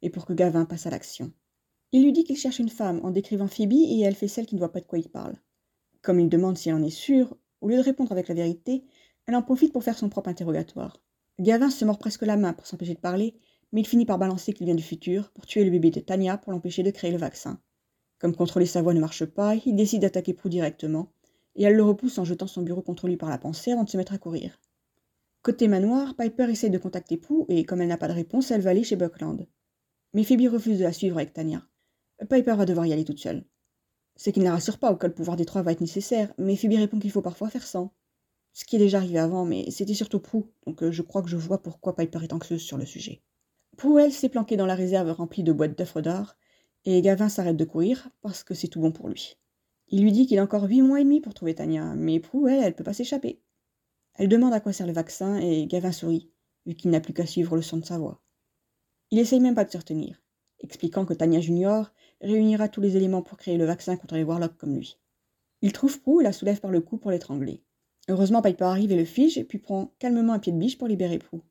et 0.02 0.10
pour 0.10 0.26
que 0.26 0.34
Gavin 0.34 0.64
passe 0.64 0.88
à 0.88 0.90
l'action. 0.90 1.34
Il 1.94 2.04
lui 2.04 2.14
dit 2.14 2.24
qu'il 2.24 2.38
cherche 2.38 2.60
une 2.60 2.70
femme 2.70 3.02
en 3.04 3.12
décrivant 3.12 3.48
Phoebe 3.48 3.74
et 3.74 4.00
elle 4.02 4.16
fait 4.16 4.30
celle 4.30 4.46
qui 4.46 4.56
ne 4.56 4.60
voit 4.60 4.72
pas 4.72 4.80
de 4.80 4.86
quoi 4.86 4.98
il 4.98 5.10
parle. 5.10 5.36
Comme 6.02 6.20
il 6.20 6.30
demande 6.30 6.58
si 6.58 6.70
elle 6.70 6.76
en 6.76 6.84
est 6.84 6.90
sûre, 6.90 7.36
au 7.60 7.68
lieu 7.68 7.76
de 7.76 7.82
répondre 7.82 8.12
avec 8.12 8.30
la 8.30 8.36
vérité, 8.36 8.86
elle 9.28 9.36
en 9.36 9.42
profite 9.42 9.74
pour 9.74 9.84
faire 9.84 9.98
son 9.98 10.10
propre 10.10 10.30
interrogatoire. 10.30 11.02
Gavin 11.40 11.70
se 11.70 11.84
mord 11.84 11.98
presque 11.98 12.22
la 12.22 12.38
main 12.38 12.54
pour 12.54 12.66
s'empêcher 12.66 12.96
de 12.96 13.00
parler, 13.00 13.36
mais 13.72 13.82
il 13.82 13.88
finit 13.88 14.06
par 14.06 14.18
balancer 14.18 14.54
qu'il 14.54 14.66
vient 14.66 14.76
du 14.76 14.84
futur 14.84 15.32
pour 15.32 15.46
tuer 15.46 15.64
le 15.64 15.72
bébé 15.72 15.92
de 15.92 16.00
Tania 16.00 16.38
pour 16.38 16.52
l'empêcher 16.54 16.82
de 16.82 16.92
créer 16.92 17.12
le 17.12 17.18
vaccin. 17.18 17.60
Comme 18.20 18.36
contrôler 18.36 18.66
sa 18.66 18.82
voix 18.82 18.94
ne 18.94 19.00
marche 19.00 19.26
pas, 19.26 19.56
il 19.66 19.76
décide 19.76 20.02
d'attaquer 20.02 20.34
Prue 20.34 20.50
directement, 20.50 21.12
et 21.56 21.64
elle 21.64 21.76
le 21.76 21.84
repousse 21.84 22.18
en 22.18 22.24
jetant 22.24 22.48
son 22.48 22.62
bureau 22.62 22.82
contre 22.82 23.08
lui 23.08 23.18
par 23.18 23.30
la 23.30 23.38
pensée 23.38 23.72
avant 23.72 23.84
de 23.84 23.90
se 23.90 23.98
mettre 23.98 24.14
à 24.14 24.18
courir. 24.18 24.60
Côté 25.42 25.68
manoir, 25.68 26.16
Piper 26.16 26.50
essaie 26.50 26.70
de 26.70 26.78
contacter 26.78 27.18
Prue 27.18 27.46
et 27.50 27.66
comme 27.66 27.82
elle 27.82 27.88
n'a 27.88 27.98
pas 27.98 28.08
de 28.08 28.14
réponse, 28.14 28.52
elle 28.52 28.62
va 28.62 28.70
aller 28.70 28.84
chez 28.84 28.96
Buckland. 28.96 29.48
Mais 30.14 30.24
Phoebe 30.24 30.52
refuse 30.52 30.78
de 30.78 30.84
la 30.84 30.94
suivre 30.94 31.18
avec 31.18 31.34
Tania. 31.34 31.66
Piper 32.30 32.56
va 32.56 32.66
devoir 32.66 32.86
y 32.86 32.94
aller 32.94 33.06
toute 33.06 33.20
seule. 33.20 33.46
Ce 34.16 34.30
qui 34.30 34.40
ne 34.40 34.46
la 34.46 34.51
rassure 34.51 34.78
pas 34.78 34.92
au 34.92 34.96
cas 34.96 35.08
le 35.08 35.13
pouvoir 35.13 35.38
des 35.38 35.46
trois 35.46 35.62
va 35.62 35.72
être 35.72 35.82
nécessaire, 35.82 36.34
mais 36.38 36.56
Phoebe 36.56 36.74
répond 36.74 37.00
qu'il 37.00 37.12
faut 37.12 37.22
parfois 37.22 37.50
faire 37.50 37.66
sans. 37.66 37.94
Ce 38.54 38.66
qui 38.66 38.75
est 38.75 38.80
déjà 38.80 38.98
arrivé 38.98 39.18
avant, 39.18 39.46
mais 39.46 39.72
c'était 39.72 39.94
surtout 39.94 40.20
Prue, 40.20 40.44
donc 40.68 40.84
euh, 40.84 40.92
je 40.92 41.01
crois 41.01 41.22
que 41.22 41.30
je 41.30 41.38
vois 41.38 41.62
pourquoi 41.62 41.96
Piper 41.96 42.20
est 42.24 42.34
anxieuse 42.34 42.62
sur 42.62 42.78
le 42.78 42.86
sujet. 42.86 43.22
Prue, 43.78 44.01
elle, 44.01 44.12
s'est 44.12 44.30
planquée 44.30 44.58
dans 44.58 44.66
la 44.66 44.75
réserve 44.75 45.10
remplie 45.12 45.44
de 45.44 45.54
boîtes 45.54 45.78
d'œufs 45.78 45.98
d'or, 45.98 46.36
et 46.84 47.01
Gavin 47.01 47.30
s'arrête 47.30 47.58
de 47.58 47.66
courir 47.66 48.10
parce 48.22 48.44
que 48.44 48.54
c'est 48.54 48.68
tout 48.68 48.82
bon 48.82 48.92
pour 48.92 49.08
lui. 49.08 49.38
Il 49.88 50.04
lui 50.04 50.12
dit 50.12 50.28
qu'il 50.28 50.40
a 50.40 50.44
encore 50.44 50.63
huit 50.63 50.82
mois 50.82 51.00
et 51.00 51.04
demi 51.04 51.22
pour 51.22 51.34
trouver 51.34 51.56
Tania, 51.56 51.96
mais 51.96 52.20
Prue, 52.20 52.51
elle, 52.51 52.63
elle 52.63 52.75
peut 52.75 52.84
pas 52.84 52.94
s'échapper. 52.94 53.42
Elle 54.16 54.28
demande 54.28 54.54
à 54.54 54.60
quoi 54.60 54.74
sert 54.74 54.88
le 54.88 54.94
vaccin, 54.94 55.38
et 55.38 55.66
Gavin 55.68 55.92
sourit, 55.92 56.30
vu 56.66 56.75
qu'il 56.75 56.92
n'a 56.92 57.00
plus 57.00 57.13
qu'à 57.13 57.25
suivre 57.25 57.56
le 57.56 57.62
son 57.62 57.78
de 57.78 57.86
sa 57.86 57.98
voix. 57.98 58.22
Il 59.10 59.20
essaye 59.20 59.40
même 59.40 59.56
pas 59.56 59.66
de 59.66 59.72
se 59.72 59.78
retenir, 59.78 60.22
expliquant 60.62 61.06
que 61.06 61.13
Tania 61.13 61.39
Junior 61.39 61.91
réunira 62.22 62.70
tous 62.70 62.82
les 62.82 62.98
éléments 62.98 63.22
pour 63.22 63.38
créer 63.38 63.58
le 63.58 63.65
vaccin 63.65 63.98
contre 63.98 64.15
les 64.15 64.24
Warlocks 64.24 64.58
comme 64.58 64.75
lui. 64.75 64.98
Il 65.62 65.74
trouve 65.74 66.00
Prue 66.01 66.22
et 66.22 66.24
la 66.24 66.34
soulève 66.34 66.60
par 66.60 66.72
le 66.72 66.82
cou 66.82 66.98
pour 66.98 67.12
l'étrangler. 67.12 67.63
Heureusement, 68.08 68.41
Piper 68.41 68.65
arrive 68.65 68.91
et 68.91 68.98
le 68.98 69.06
fige, 69.06 69.44
puis 69.44 69.60
prend 69.60 69.94
calmement 70.00 70.34
un 70.34 70.39
pied 70.39 70.51
de 70.51 70.58
biche 70.58 70.77
pour 70.77 70.88
libérer 70.88 71.20
Prue. 71.20 71.41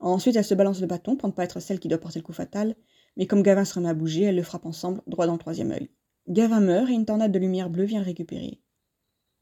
Ensuite, 0.00 0.34
elle 0.34 0.44
se 0.44 0.54
balance 0.54 0.80
le 0.80 0.88
bâton 0.88 1.16
pour 1.16 1.28
ne 1.28 1.32
pas 1.32 1.44
être 1.44 1.60
celle 1.60 1.78
qui 1.78 1.86
doit 1.86 1.98
porter 1.98 2.18
le 2.18 2.24
coup 2.24 2.32
fatal, 2.32 2.74
mais 3.16 3.26
comme 3.26 3.42
Gavin 3.42 3.64
se 3.64 3.74
remet 3.74 3.88
à 3.88 3.94
bouger, 3.94 4.22
elle 4.22 4.36
le 4.36 4.42
frappe 4.42 4.66
ensemble, 4.66 5.00
droit 5.06 5.26
dans 5.26 5.34
le 5.34 5.38
troisième 5.38 5.70
œil. 5.70 5.90
Gavin 6.28 6.60
meurt 6.60 6.90
et 6.90 6.94
une 6.94 7.04
tornade 7.04 7.30
de 7.30 7.38
lumière 7.38 7.70
bleue 7.70 7.84
vient 7.84 8.02
récupérer. 8.02 8.60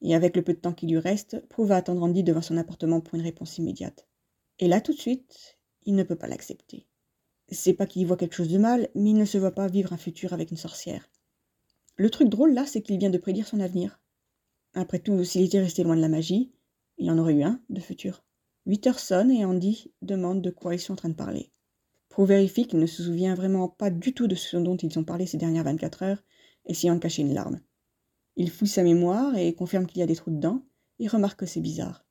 Et 0.03 0.15
avec 0.15 0.37
le 0.37 0.43
peu 0.43 0.53
de 0.53 0.59
temps 0.59 0.73
qui 0.73 0.87
lui 0.87 0.99
reste, 0.99 1.47
Prue 1.49 1.67
va 1.67 1.77
attendre 1.77 2.03
Andy 2.03 2.23
devant 2.23 2.43
son 2.43 2.59
appartement 2.59 3.01
pour 3.01 3.15
une 3.15 3.25
réponse 3.25 3.57
immédiate. 3.59 4.07
Et 4.59 4.69
là, 4.69 4.83
tout 4.83 4.93
de 4.93 4.99
suite, 4.99 5.59
il 5.85 5.95
ne 5.95 6.03
peut 6.03 6.17
pas 6.17 6.27
l'accepter. 6.27 6.87
C'est 7.51 7.75
pas 7.75 7.87
qu'il 7.87 8.07
voit 8.07 8.17
quelque 8.17 8.37
chose 8.37 8.49
de 8.49 8.59
mal, 8.59 8.89
mais 8.95 9.11
il 9.11 9.17
ne 9.17 9.25
se 9.25 9.39
voit 9.39 9.55
pas 9.55 9.67
vivre 9.67 9.93
un 9.93 9.97
futur 9.97 10.33
avec 10.33 10.51
une 10.51 10.57
sorcière. 10.57 11.11
Le 11.97 12.09
truc 12.11 12.29
drôle 12.29 12.53
là, 12.53 12.65
c'est 12.67 12.81
qu'il 12.81 12.99
vient 12.99 13.11
de 13.11 13.19
prédire 13.19 13.47
son 13.47 13.61
avenir. 13.61 14.01
Après 14.75 15.01
tout, 15.01 15.25
s'il 15.25 15.43
était 15.43 15.61
resté 15.61 15.83
loin 15.83 15.97
de 15.97 16.01
la 16.01 16.09
magie, 16.09 16.53
il 16.99 17.11
en 17.11 17.19
aurait 17.19 17.35
eu 17.35 17.43
un 17.43 17.61
de 17.69 17.81
futur. 17.81 18.25
Huit 18.67 18.87
heures 18.87 19.01
sonnent 19.01 19.33
et 19.33 19.45
Andy 19.45 19.91
demande 20.01 20.43
de 20.43 20.51
quoi 20.51 20.75
ils 20.75 20.81
sont 20.81 20.93
en 20.93 20.97
train 20.97 21.09
de 21.09 21.15
parler. 21.15 21.51
Prue 22.09 22.27
vérifie 22.27 22.67
qu'il 22.67 22.79
ne 22.79 22.87
se 22.87 23.03
souvient 23.03 23.35
vraiment 23.35 23.69
pas 23.69 23.91
du 23.91 24.13
tout 24.13 24.29
de 24.29 24.35
ce 24.35 24.57
dont 24.57 24.77
ils 24.77 24.99
ont 24.99 25.05
parlé 25.05 25.27
ces 25.27 25.39
dernières 25.39 25.65
24 25.65 26.03
heures, 26.03 26.23
essayant 26.67 26.95
de 26.95 27.01
cacher 27.01 27.23
une 27.23 27.35
larme. 27.35 27.61
Il 28.37 28.51
fouille 28.51 28.69
sa 28.69 28.83
mémoire 28.83 29.37
et 29.37 29.55
confirme 29.55 29.87
qu'il 29.87 29.99
y 29.99 30.03
a 30.03 30.07
des 30.07 30.17
trous 30.17 30.31
dedans, 30.31 30.63
et 30.99 31.09
remarque 31.09 31.41
que 31.41 31.47
c'est 31.47 31.61
bizarre. 31.61 32.05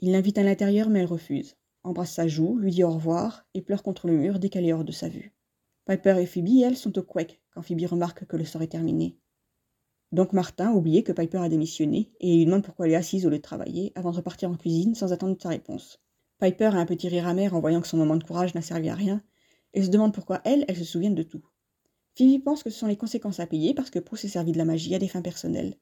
Il 0.00 0.12
l'invite 0.12 0.38
à 0.38 0.42
l'intérieur, 0.42 0.90
mais 0.90 1.00
elle 1.00 1.06
refuse, 1.06 1.56
embrasse 1.84 2.12
sa 2.12 2.26
joue, 2.26 2.58
lui 2.58 2.70
dit 2.70 2.82
au 2.82 2.90
revoir, 2.90 3.46
et 3.54 3.62
pleure 3.62 3.82
contre 3.82 4.08
le 4.08 4.16
mur 4.16 4.38
dès 4.38 4.48
qu'elle 4.48 4.64
est 4.64 4.72
hors 4.72 4.84
de 4.84 4.92
sa 4.92 5.08
vue. 5.08 5.34
Piper 5.86 6.16
et 6.18 6.26
Phoebe, 6.26 6.62
elles, 6.64 6.76
sont 6.76 6.98
au 6.98 7.02
couec 7.02 7.40
quand 7.52 7.62
Phoebe 7.62 7.86
remarque 7.86 8.24
que 8.24 8.36
le 8.36 8.44
sort 8.44 8.62
est 8.62 8.68
terminé. 8.68 9.18
Donc 10.12 10.32
Martin 10.32 10.70
a 10.70 10.74
oublié 10.74 11.02
que 11.02 11.12
Piper 11.12 11.38
a 11.38 11.48
démissionné, 11.48 12.12
et 12.20 12.36
lui 12.36 12.46
demande 12.46 12.64
pourquoi 12.64 12.86
elle 12.86 12.92
est 12.92 12.96
assise 12.96 13.26
au 13.26 13.30
lieu 13.30 13.36
de 13.36 13.42
travailler, 13.42 13.92
avant 13.94 14.10
de 14.10 14.16
repartir 14.16 14.50
en 14.50 14.56
cuisine 14.56 14.94
sans 14.94 15.12
attendre 15.12 15.36
sa 15.40 15.50
réponse. 15.50 16.00
Piper 16.38 16.66
a 16.66 16.78
un 16.78 16.86
petit 16.86 17.08
rire 17.08 17.26
amer 17.26 17.54
en 17.54 17.60
voyant 17.60 17.80
que 17.80 17.88
son 17.88 17.96
moment 17.96 18.16
de 18.16 18.24
courage 18.24 18.54
n'a 18.54 18.62
servi 18.62 18.88
à 18.88 18.94
rien, 18.94 19.22
et 19.72 19.82
se 19.82 19.90
demande 19.90 20.14
pourquoi 20.14 20.40
elle, 20.44 20.64
elle 20.68 20.76
se 20.76 20.84
souvienne 20.84 21.14
de 21.14 21.22
tout. 21.22 21.44
Phoebe 22.16 22.42
pense 22.42 22.62
que 22.62 22.70
ce 22.70 22.78
sont 22.78 22.86
les 22.86 22.96
conséquences 22.96 23.40
à 23.40 23.46
payer 23.46 23.74
parce 23.74 23.90
que 23.90 23.98
Prue 23.98 24.16
s'est 24.16 24.28
servi 24.28 24.52
de 24.52 24.58
la 24.58 24.64
magie 24.64 24.94
à 24.94 24.98
des 24.98 25.08
fins 25.08 25.22
personnelles. 25.22 25.76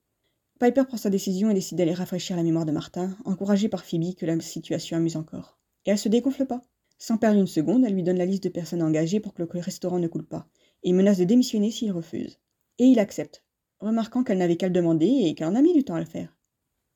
Piper 0.59 0.85
prend 0.85 0.97
sa 0.97 1.11
décision 1.11 1.51
et 1.51 1.55
décide 1.55 1.79
d'aller 1.79 1.95
rafraîchir 1.95 2.37
la 2.37 2.43
mémoire 2.43 2.65
de 2.65 2.73
Martin, 2.73 3.17
encouragée 3.25 3.69
par 3.69 3.85
Phoebe 3.85 4.15
que 4.15 4.27
la 4.27 4.41
situation 4.41 4.97
amuse 4.97 5.17
encore. 5.17 5.62
Et 5.85 5.91
elle 5.91 5.99
se 5.99 6.09
dégonfle 6.09 6.47
pas. 6.47 6.63
Sans 6.99 7.19
perdre 7.19 7.41
une 7.41 7.47
seconde, 7.47 7.85
elle 7.85 7.95
lui 7.95 8.03
donne 8.03 8.19
la 8.19 8.27
liste 8.27 8.45
de 8.45 8.49
personnes 8.49 8.83
engagées 8.83 9.21
pour 9.21 9.35
que 9.35 9.43
le 9.43 9.49
restaurant 9.61 9.99
ne 9.99 10.07
coule 10.07 10.27
pas, 10.27 10.47
et 10.83 10.93
menace 10.93 11.19
de 11.19 11.25
démissionner 11.25 11.71
s'il 11.71 11.93
refuse. 11.93 12.39
Et 12.79 12.85
il 12.85 12.99
accepte, 12.99 13.45
remarquant 13.81 14.23
qu'elle 14.23 14.39
n'avait 14.39 14.57
qu'à 14.57 14.69
le 14.69 14.73
demander 14.73 15.07
et 15.07 15.35
qu'elle 15.35 15.49
en 15.49 15.55
a 15.55 15.63
mis 15.63 15.73
du 15.73 15.85
temps 15.85 15.97
à 15.97 16.01
le 16.01 16.07
faire. 16.07 16.37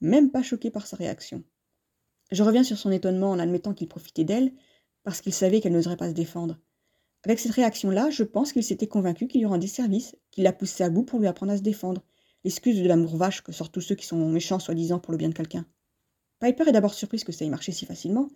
Même 0.01 0.31
pas 0.31 0.43
choqué 0.43 0.71
par 0.71 0.87
sa 0.87 0.97
réaction. 0.97 1.43
Je 2.31 2.43
reviens 2.43 2.63
sur 2.65 2.79
son 2.79 2.93
étonnement 2.93 3.31
en 3.31 3.39
admettant 3.39 3.75
qu'il 3.75 3.89
profitait 3.89 4.25
d'elle, 4.25 4.53
parce 5.03 5.21
qu'il 5.21 5.35
savait 5.35 5.61
qu'elle 5.61 5.73
n'oserait 5.73 5.97
pas 5.97 6.09
se 6.09 6.15
défendre. 6.15 6.59
Avec 7.25 7.41
cette 7.41 7.53
réaction-là, 7.53 8.11
je 8.11 8.23
pense 8.23 8.53
qu'il 8.53 8.63
s'était 8.63 8.87
convaincu 8.87 9.27
qu'il 9.27 9.41
lui 9.41 9.47
rendait 9.47 9.67
service, 9.67 10.17
qu'il 10.31 10.45
l'a 10.45 10.53
poussé 10.53 10.85
à 10.85 10.91
bout 10.91 11.03
pour 11.03 11.19
lui 11.19 11.27
apprendre 11.27 11.53
à 11.53 11.57
se 11.57 11.63
défendre, 11.63 12.05
l'excuse 12.45 12.81
de 12.81 12.87
l'amour 12.87 13.17
vache 13.17 13.43
que 13.43 13.51
sortent 13.51 13.73
tous 13.73 13.81
ceux 13.81 13.97
qui 13.97 14.07
sont 14.07 14.29
méchants 14.29 14.61
soi-disant 14.61 15.01
pour 15.01 15.11
le 15.11 15.19
bien 15.19 15.29
de 15.29 15.35
quelqu'un. 15.35 15.67
Piper 16.39 16.69
est 16.69 16.73
d'abord 16.73 16.95
surprise 16.95 17.25
que 17.25 17.33
ça 17.33 17.45
ait 17.45 17.49
marché 17.49 17.73
si 17.73 17.87
facilement, 17.87 18.29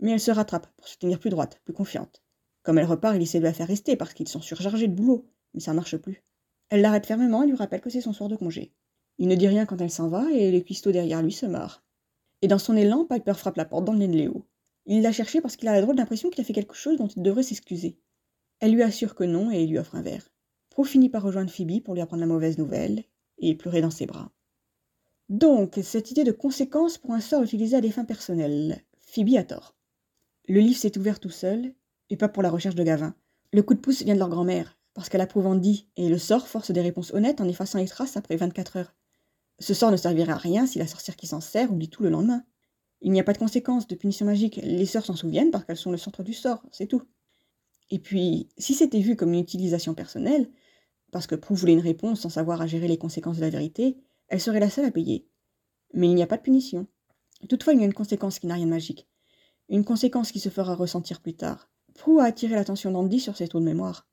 mais 0.00 0.12
elle 0.12 0.20
se 0.20 0.30
rattrape 0.30 0.68
pour 0.76 0.88
se 0.88 0.98
tenir 0.98 1.18
plus 1.18 1.30
droite, 1.30 1.60
plus 1.64 1.74
confiante. 1.74 2.22
Comme 2.62 2.78
elle 2.78 2.86
repart, 2.86 3.16
il 3.16 3.22
essaie 3.22 3.38
de 3.38 3.44
la 3.44 3.52
faire 3.52 3.68
rester 3.68 3.96
parce 3.96 4.12
qu'ils 4.12 4.28
sont 4.28 4.40
surchargés 4.40 4.88
de 4.88 4.94
boulot, 4.94 5.28
mais 5.54 5.60
ça 5.60 5.70
ne 5.72 5.76
marche 5.76 5.96
plus. 5.96 6.24
Elle 6.68 6.80
l'arrête 6.80 7.06
fermement 7.06 7.42
et 7.42 7.46
lui 7.46 7.56
rappelle 7.56 7.80
que 7.80 7.90
c'est 7.90 8.00
son 8.00 8.12
soir 8.12 8.28
de 8.28 8.36
congé. 8.36 8.72
Il 9.18 9.28
ne 9.28 9.34
dit 9.34 9.48
rien 9.48 9.66
quand 9.66 9.80
elle 9.80 9.90
s'en 9.90 10.08
va 10.08 10.30
et 10.32 10.50
les 10.50 10.62
cuistots 10.62 10.92
derrière 10.92 11.22
lui 11.22 11.32
se 11.32 11.46
marrent. 11.46 11.84
Et 12.42 12.48
dans 12.48 12.58
son 12.58 12.76
élan, 12.76 13.04
Piper 13.04 13.34
frappe 13.34 13.56
la 13.56 13.64
porte 13.64 13.84
dans 13.84 13.92
le 13.92 14.00
nez 14.00 14.08
de 14.08 14.16
Léo. 14.16 14.46
Il 14.84 15.02
l'a 15.02 15.12
cherché 15.12 15.40
parce 15.40 15.56
qu'il 15.56 15.68
a 15.68 15.72
la 15.72 15.80
drôle 15.80 15.96
d'impression 15.96 16.28
qu'il 16.28 16.40
a 16.40 16.44
fait 16.44 16.52
quelque 16.52 16.74
chose 16.74 16.98
dont 16.98 17.08
il 17.08 17.22
devrait 17.22 17.42
s'excuser. 17.42 17.98
Elle 18.60 18.72
lui 18.72 18.82
assure 18.82 19.14
que 19.14 19.24
non 19.24 19.50
et 19.50 19.66
lui 19.66 19.78
offre 19.78 19.94
un 19.94 20.02
verre. 20.02 20.28
Pro 20.70 20.84
finit 20.84 21.08
par 21.08 21.22
rejoindre 21.22 21.50
Phoebe 21.50 21.82
pour 21.82 21.94
lui 21.94 22.02
apprendre 22.02 22.20
la 22.20 22.26
mauvaise 22.26 22.58
nouvelle 22.58 23.04
et 23.38 23.54
pleurer 23.54 23.80
dans 23.80 23.90
ses 23.90 24.06
bras. 24.06 24.32
Donc, 25.28 25.78
cette 25.82 26.10
idée 26.10 26.24
de 26.24 26.32
conséquence 26.32 26.98
pour 26.98 27.12
un 27.12 27.20
sort 27.20 27.42
utilisé 27.42 27.76
à 27.76 27.80
des 27.80 27.90
fins 27.90 28.04
personnelles. 28.04 28.82
Phoebe 29.00 29.36
a 29.36 29.44
tort. 29.44 29.75
Le 30.48 30.60
livre 30.60 30.78
s'est 30.78 30.96
ouvert 30.96 31.18
tout 31.18 31.30
seul, 31.30 31.74
et 32.08 32.16
pas 32.16 32.28
pour 32.28 32.42
la 32.42 32.50
recherche 32.50 32.76
de 32.76 32.84
Gavin. 32.84 33.14
Le 33.52 33.62
coup 33.62 33.74
de 33.74 33.80
pouce 33.80 34.02
vient 34.02 34.14
de 34.14 34.20
leur 34.20 34.28
grand-mère, 34.28 34.78
parce 34.94 35.08
qu'elle 35.08 35.20
approuve 35.20 35.46
Andy, 35.46 35.88
et 35.96 36.08
le 36.08 36.18
sort 36.18 36.46
force 36.46 36.70
des 36.70 36.80
réponses 36.80 37.12
honnêtes 37.12 37.40
en 37.40 37.48
effaçant 37.48 37.78
les 37.78 37.88
traces 37.88 38.16
après 38.16 38.36
24 38.36 38.76
heures. 38.76 38.94
Ce 39.58 39.74
sort 39.74 39.90
ne 39.90 39.96
servirait 39.96 40.32
à 40.32 40.36
rien 40.36 40.66
si 40.66 40.78
la 40.78 40.86
sorcière 40.86 41.16
qui 41.16 41.26
s'en 41.26 41.40
sert 41.40 41.72
oublie 41.72 41.88
tout 41.88 42.04
le 42.04 42.10
lendemain. 42.10 42.44
Il 43.00 43.10
n'y 43.10 43.20
a 43.20 43.24
pas 43.24 43.32
de 43.32 43.38
conséquences, 43.38 43.88
de 43.88 43.94
punition 43.94 44.26
magique. 44.26 44.60
Les 44.62 44.86
sœurs 44.86 45.04
s'en 45.04 45.16
souviennent 45.16 45.50
parce 45.50 45.64
qu'elles 45.64 45.76
sont 45.76 45.90
le 45.90 45.96
centre 45.96 46.22
du 46.22 46.32
sort, 46.32 46.62
c'est 46.70 46.86
tout. 46.86 47.02
Et 47.90 47.98
puis, 47.98 48.48
si 48.56 48.74
c'était 48.74 49.00
vu 49.00 49.16
comme 49.16 49.32
une 49.32 49.40
utilisation 49.40 49.94
personnelle, 49.94 50.48
parce 51.10 51.26
que 51.26 51.34
Prue 51.34 51.54
voulait 51.54 51.72
une 51.72 51.80
réponse 51.80 52.20
sans 52.20 52.30
savoir 52.30 52.60
à 52.60 52.66
gérer 52.66 52.88
les 52.88 52.98
conséquences 52.98 53.36
de 53.36 53.42
la 53.42 53.50
vérité, 53.50 53.96
elle 54.28 54.40
serait 54.40 54.60
la 54.60 54.70
seule 54.70 54.86
à 54.86 54.90
payer. 54.90 55.28
Mais 55.92 56.08
il 56.08 56.14
n'y 56.14 56.22
a 56.22 56.26
pas 56.26 56.36
de 56.36 56.42
punition. 56.42 56.86
Toutefois, 57.48 57.74
il 57.74 57.80
y 57.80 57.82
a 57.82 57.86
une 57.86 57.94
conséquence 57.94 58.38
qui 58.38 58.46
n'a 58.46 58.54
rien 58.54 58.66
de 58.66 58.70
magique. 58.70 59.08
Une 59.68 59.84
conséquence 59.84 60.30
qui 60.30 60.38
se 60.38 60.48
fera 60.48 60.76
ressentir 60.76 61.20
plus 61.20 61.34
tard. 61.34 61.68
Prue 61.94 62.20
a 62.20 62.24
attiré 62.24 62.54
l'attention 62.54 62.92
d'Andy 62.92 63.18
sur 63.18 63.36
ses 63.36 63.48
taux 63.48 63.58
de 63.58 63.64
mémoire. 63.64 64.06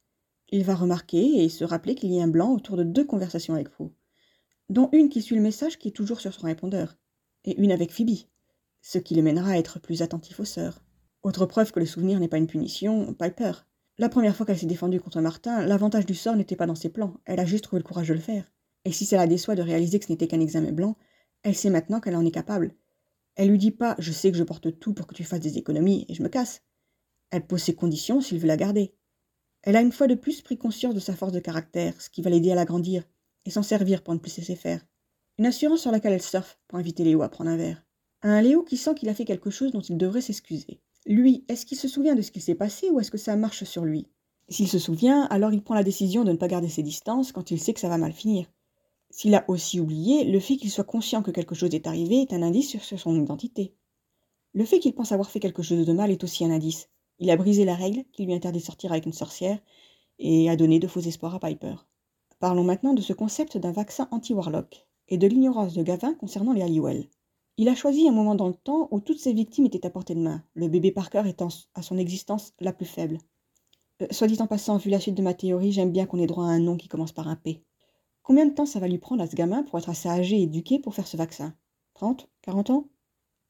Il 0.49 0.63
va 0.63 0.73
remarquer 0.73 1.43
et 1.43 1.49
se 1.49 1.63
rappeler 1.63 1.93
qu'il 1.93 2.11
y 2.11 2.19
a 2.19 2.23
un 2.23 2.27
blanc 2.27 2.51
autour 2.53 2.75
de 2.75 2.83
deux 2.83 3.05
conversations 3.05 3.53
avec 3.53 3.69
Prue, 3.69 3.91
dont 4.69 4.89
une 4.93 5.09
qui 5.09 5.21
suit 5.21 5.35
le 5.35 5.41
message 5.41 5.77
qui 5.77 5.89
est 5.89 5.91
toujours 5.91 6.19
sur 6.19 6.33
son 6.33 6.47
répondeur, 6.47 6.95
et 7.45 7.55
une 7.61 7.71
avec 7.71 7.91
Phoebe, 7.91 8.17
ce 8.81 8.97
qui 8.97 9.13
le 9.13 9.21
mènera 9.21 9.51
à 9.51 9.57
être 9.57 9.79
plus 9.79 10.01
attentif 10.01 10.39
aux 10.39 10.45
sœurs. 10.45 10.81
Autre 11.21 11.45
preuve 11.45 11.71
que 11.71 11.79
le 11.79 11.85
souvenir 11.85 12.19
n'est 12.19 12.27
pas 12.27 12.37
une 12.37 12.47
punition, 12.47 13.13
Piper. 13.13 13.51
La 13.99 14.09
première 14.09 14.35
fois 14.35 14.47
qu'elle 14.47 14.57
s'est 14.57 14.65
défendue 14.65 14.99
contre 14.99 15.21
Martin, 15.21 15.65
l'avantage 15.65 16.07
du 16.07 16.15
sort 16.15 16.35
n'était 16.35 16.55
pas 16.55 16.65
dans 16.65 16.75
ses 16.75 16.89
plans, 16.89 17.13
elle 17.25 17.39
a 17.39 17.45
juste 17.45 17.65
trouvé 17.65 17.79
le 17.79 17.87
courage 17.87 18.07
de 18.07 18.15
le 18.15 18.19
faire. 18.19 18.51
Et 18.85 18.91
si 18.91 19.05
ça 19.05 19.17
la 19.17 19.27
déçoit 19.27 19.55
de 19.55 19.61
réaliser 19.61 19.99
que 19.99 20.05
ce 20.05 20.11
n'était 20.11 20.27
qu'un 20.27 20.39
examen 20.39 20.71
blanc, 20.71 20.97
elle 21.43 21.55
sait 21.55 21.69
maintenant 21.69 21.99
qu'elle 21.99 22.15
en 22.15 22.25
est 22.25 22.31
capable, 22.31 22.75
elle 23.35 23.49
lui 23.49 23.57
dit 23.57 23.71
pas 23.71 23.95
Je 23.99 24.11
sais 24.11 24.31
que 24.31 24.37
je 24.37 24.43
porte 24.43 24.79
tout 24.79 24.93
pour 24.93 25.07
que 25.07 25.15
tu 25.15 25.23
fasses 25.23 25.39
des 25.39 25.57
économies 25.57 26.05
et 26.07 26.13
je 26.13 26.23
me 26.23 26.29
casse. 26.29 26.61
Elle 27.31 27.47
pose 27.47 27.63
ses 27.63 27.75
conditions 27.75 28.21
s'il 28.21 28.39
veut 28.39 28.47
la 28.47 28.57
garder. 28.57 28.93
Elle 29.63 29.75
a 29.75 29.81
une 29.81 29.91
fois 29.91 30.07
de 30.07 30.15
plus 30.15 30.41
pris 30.41 30.57
conscience 30.57 30.93
de 30.93 30.99
sa 30.99 31.15
force 31.15 31.31
de 31.31 31.39
caractère, 31.39 31.99
ce 31.99 32.09
qui 32.09 32.21
va 32.21 32.29
l'aider 32.29 32.51
à 32.51 32.55
l'agrandir 32.55 33.03
et 33.45 33.49
s'en 33.49 33.63
servir 33.63 34.03
pour 34.03 34.13
ne 34.13 34.19
plus 34.19 34.37
laisser 34.37 34.55
faire. 34.55 34.85
Une 35.39 35.45
assurance 35.45 35.81
sur 35.81 35.91
laquelle 35.91 36.13
elle 36.13 36.21
surfe 36.21 36.59
pour 36.67 36.77
inviter 36.77 37.03
Léo 37.03 37.23
à 37.23 37.29
prendre 37.29 37.49
un 37.49 37.57
verre. 37.57 37.83
Un 38.21 38.41
Léo 38.41 38.63
qui 38.63 38.77
sent 38.77 38.93
qu'il 38.95 39.09
a 39.09 39.15
fait 39.15 39.25
quelque 39.25 39.49
chose 39.49 39.71
dont 39.71 39.81
il 39.81 39.97
devrait 39.97 40.21
s'excuser. 40.21 40.79
Lui, 41.05 41.43
est-ce 41.47 41.65
qu'il 41.65 41.77
se 41.77 41.87
souvient 41.87 42.15
de 42.15 42.21
ce 42.21 42.31
qui 42.31 42.39
s'est 42.39 42.55
passé 42.55 42.89
ou 42.89 42.99
est-ce 42.99 43.11
que 43.11 43.17
ça 43.17 43.35
marche 43.35 43.63
sur 43.63 43.83
lui? 43.83 44.07
S'il 44.49 44.67
se 44.67 44.79
souvient, 44.79 45.23
alors 45.23 45.51
il 45.53 45.63
prend 45.63 45.75
la 45.75 45.83
décision 45.83 46.23
de 46.23 46.31
ne 46.31 46.37
pas 46.37 46.47
garder 46.47 46.69
ses 46.69 46.83
distances 46.83 47.31
quand 47.31 47.51
il 47.51 47.59
sait 47.59 47.73
que 47.73 47.79
ça 47.79 47.89
va 47.89 47.97
mal 47.97 48.13
finir. 48.13 48.45
S'il 49.15 49.35
a 49.35 49.45
aussi 49.47 49.79
oublié, 49.79 50.23
le 50.23 50.39
fait 50.39 50.57
qu'il 50.57 50.71
soit 50.71 50.83
conscient 50.83 51.21
que 51.21 51.29
quelque 51.29 51.53
chose 51.53 51.75
est 51.75 51.85
arrivé 51.85 52.23
est 52.23 52.33
un 52.33 52.41
indice 52.41 52.79
sur 52.79 52.99
son 52.99 53.15
identité. 53.15 53.75
Le 54.53 54.65
fait 54.65 54.79
qu'il 54.79 54.95
pense 54.95 55.11
avoir 55.11 55.29
fait 55.29 55.39
quelque 55.39 55.61
chose 55.61 55.85
de 55.85 55.93
mal 55.93 56.09
est 56.09 56.23
aussi 56.23 56.43
un 56.43 56.49
indice. 56.49 56.89
Il 57.19 57.29
a 57.29 57.37
brisé 57.37 57.63
la 57.63 57.75
règle 57.75 58.05
qui 58.11 58.25
lui 58.25 58.33
interdit 58.33 58.57
de 58.57 58.65
sortir 58.65 58.91
avec 58.91 59.05
une 59.05 59.13
sorcière 59.13 59.59
et 60.17 60.49
a 60.49 60.55
donné 60.55 60.79
de 60.79 60.87
faux 60.87 60.99
espoirs 60.99 61.35
à 61.35 61.39
Piper. 61.39 61.75
Parlons 62.39 62.63
maintenant 62.63 62.95
de 62.95 63.03
ce 63.03 63.13
concept 63.13 63.55
d'un 63.55 63.71
vaccin 63.71 64.07
anti-warlock 64.09 64.87
et 65.09 65.19
de 65.19 65.27
l'ignorance 65.27 65.75
de 65.75 65.83
Gavin 65.83 66.15
concernant 66.15 66.53
les 66.53 66.63
Halliwell. 66.63 67.07
Il 67.57 67.69
a 67.69 67.75
choisi 67.75 68.07
un 68.07 68.13
moment 68.13 68.33
dans 68.33 68.47
le 68.47 68.55
temps 68.55 68.87
où 68.89 68.99
toutes 68.99 69.19
ses 69.19 69.33
victimes 69.33 69.67
étaient 69.67 69.85
à 69.85 69.91
portée 69.91 70.15
de 70.15 70.21
main, 70.21 70.43
le 70.55 70.69
bébé 70.69 70.91
Parker 70.91 71.21
étant 71.27 71.49
à 71.75 71.83
son 71.83 71.99
existence 71.99 72.53
la 72.59 72.73
plus 72.73 72.87
faible. 72.87 73.19
Euh, 74.01 74.07
soit 74.09 74.25
dit 74.25 74.41
en 74.41 74.47
passant, 74.47 74.77
vu 74.77 74.89
la 74.89 74.99
suite 74.99 75.13
de 75.13 75.21
ma 75.21 75.35
théorie, 75.35 75.71
j'aime 75.71 75.91
bien 75.91 76.07
qu'on 76.07 76.17
ait 76.17 76.25
droit 76.25 76.45
à 76.45 76.49
un 76.49 76.59
nom 76.59 76.77
qui 76.77 76.87
commence 76.87 77.11
par 77.11 77.27
un 77.27 77.35
P. 77.35 77.63
Combien 78.23 78.45
de 78.45 78.53
temps 78.53 78.65
ça 78.65 78.79
va 78.79 78.87
lui 78.87 78.99
prendre 78.99 79.21
à 79.21 79.27
ce 79.27 79.35
gamin 79.35 79.63
pour 79.63 79.77
être 79.77 79.89
assez 79.89 80.07
âgé 80.07 80.37
et 80.37 80.43
éduqué 80.43 80.79
pour 80.79 80.95
faire 80.95 81.07
ce 81.07 81.17
vaccin? 81.17 81.53
30 81.93 82.29
40 82.41 82.69
ans? 82.69 82.87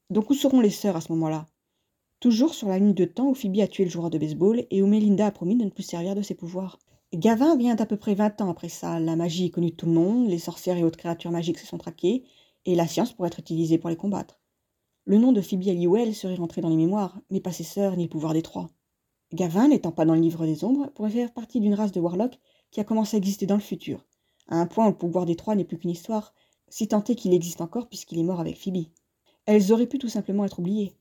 Donc 0.09 0.31
où 0.31 0.33
seront 0.33 0.61
les 0.61 0.71
sœurs 0.71 0.95
à 0.95 1.01
ce 1.01 1.11
moment-là? 1.11 1.45
Toujours 2.19 2.55
sur 2.55 2.69
la 2.69 2.79
ligne 2.79 2.95
de 2.95 3.05
temps 3.05 3.29
où 3.29 3.35
Phoebe 3.35 3.59
a 3.59 3.67
tué 3.67 3.83
le 3.83 3.91
joueur 3.91 4.09
de 4.09 4.17
baseball 4.17 4.65
et 4.71 4.81
où 4.81 4.87
Melinda 4.87 5.27
a 5.27 5.31
promis 5.31 5.55
de 5.55 5.63
ne 5.63 5.69
plus 5.69 5.83
servir 5.83 6.15
de 6.15 6.23
ses 6.23 6.33
pouvoirs. 6.33 6.79
Gavin 7.13 7.55
vient 7.55 7.75
d'à 7.75 7.85
peu 7.85 7.97
près 7.97 8.15
20 8.15 8.41
ans 8.41 8.49
après 8.49 8.69
ça. 8.69 8.99
La 8.99 9.15
magie 9.15 9.45
est 9.45 9.49
connue 9.51 9.69
de 9.69 9.75
tout 9.75 9.85
le 9.85 9.91
monde, 9.91 10.27
les 10.27 10.39
sorcières 10.39 10.77
et 10.77 10.83
autres 10.83 10.97
créatures 10.97 11.29
magiques 11.29 11.59
se 11.59 11.67
sont 11.67 11.77
traquées, 11.77 12.23
et 12.65 12.73
la 12.73 12.87
science 12.87 13.13
pourrait 13.13 13.27
être 13.27 13.39
utilisée 13.39 13.77
pour 13.77 13.91
les 13.91 13.95
combattre. 13.95 14.41
Le 15.05 15.19
nom 15.19 15.33
de 15.33 15.41
Phoebe 15.41 15.67
Halliwell 15.67 16.15
serait 16.15 16.33
rentré 16.33 16.61
dans 16.61 16.69
les 16.69 16.77
mémoires, 16.77 17.19
mais 17.29 17.41
pas 17.41 17.51
ses 17.51 17.63
sœurs 17.63 17.95
ni 17.95 18.05
le 18.05 18.09
pouvoir 18.09 18.33
des 18.33 18.41
trois. 18.41 18.71
Gavin, 19.33 19.67
n'étant 19.67 19.91
pas 19.91 20.05
dans 20.05 20.15
le 20.15 20.21
livre 20.21 20.47
des 20.47 20.63
ombres, 20.63 20.89
pourrait 20.95 21.11
faire 21.11 21.31
partie 21.31 21.59
d'une 21.59 21.75
race 21.75 21.91
de 21.91 21.99
warlocks 21.99 22.39
qui 22.71 22.79
a 22.79 22.83
commencé 22.83 23.15
à 23.15 23.19
exister 23.19 23.45
dans 23.45 23.55
le 23.55 23.61
futur, 23.61 24.03
à 24.47 24.57
un 24.57 24.65
point 24.65 24.87
où 24.87 24.89
le 24.89 24.97
pouvoir 24.97 25.25
des 25.25 25.35
trois 25.35 25.55
n'est 25.55 25.65
plus 25.65 25.77
qu'une 25.77 25.91
histoire, 25.91 26.33
si 26.69 26.87
tant 26.87 27.03
est 27.03 27.15
qu'il 27.15 27.33
existe 27.33 27.61
encore 27.61 27.87
puisqu'il 27.87 28.19
est 28.19 28.23
mort 28.23 28.39
avec 28.39 28.57
Phoebe. 28.57 28.85
Elles 29.45 29.71
auraient 29.71 29.87
pu 29.87 29.99
tout 29.99 30.09
simplement 30.09 30.45
être 30.45 30.59
oubliées. 30.59 30.93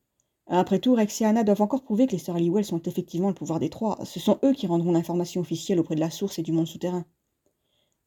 Après 0.49 0.81
tout, 0.81 0.95
Rex 0.95 1.21
et 1.21 1.25
Anna 1.25 1.45
doivent 1.45 1.63
encore 1.63 1.83
prouver 1.83 2.07
que 2.07 2.13
les 2.13 2.19
sœurs 2.19 2.37
Halliwell 2.37 2.65
sont 2.65 2.83
effectivement 2.83 3.29
le 3.29 3.35
pouvoir 3.35 3.61
des 3.61 3.71
trois. 3.71 3.99
Ce 4.05 4.21
sont 4.21 4.39
eux 4.45 4.53
qui 4.53 4.67
rendront 4.67 4.93
l'information 4.93 5.41
officielle 5.41 5.79
auprès 5.79 5.95
de 5.95 6.01
la 6.01 6.11
source 6.11 6.39
et 6.39 6.43
du 6.43 6.53
monde 6.53 6.67
souterrain. 6.67 7.05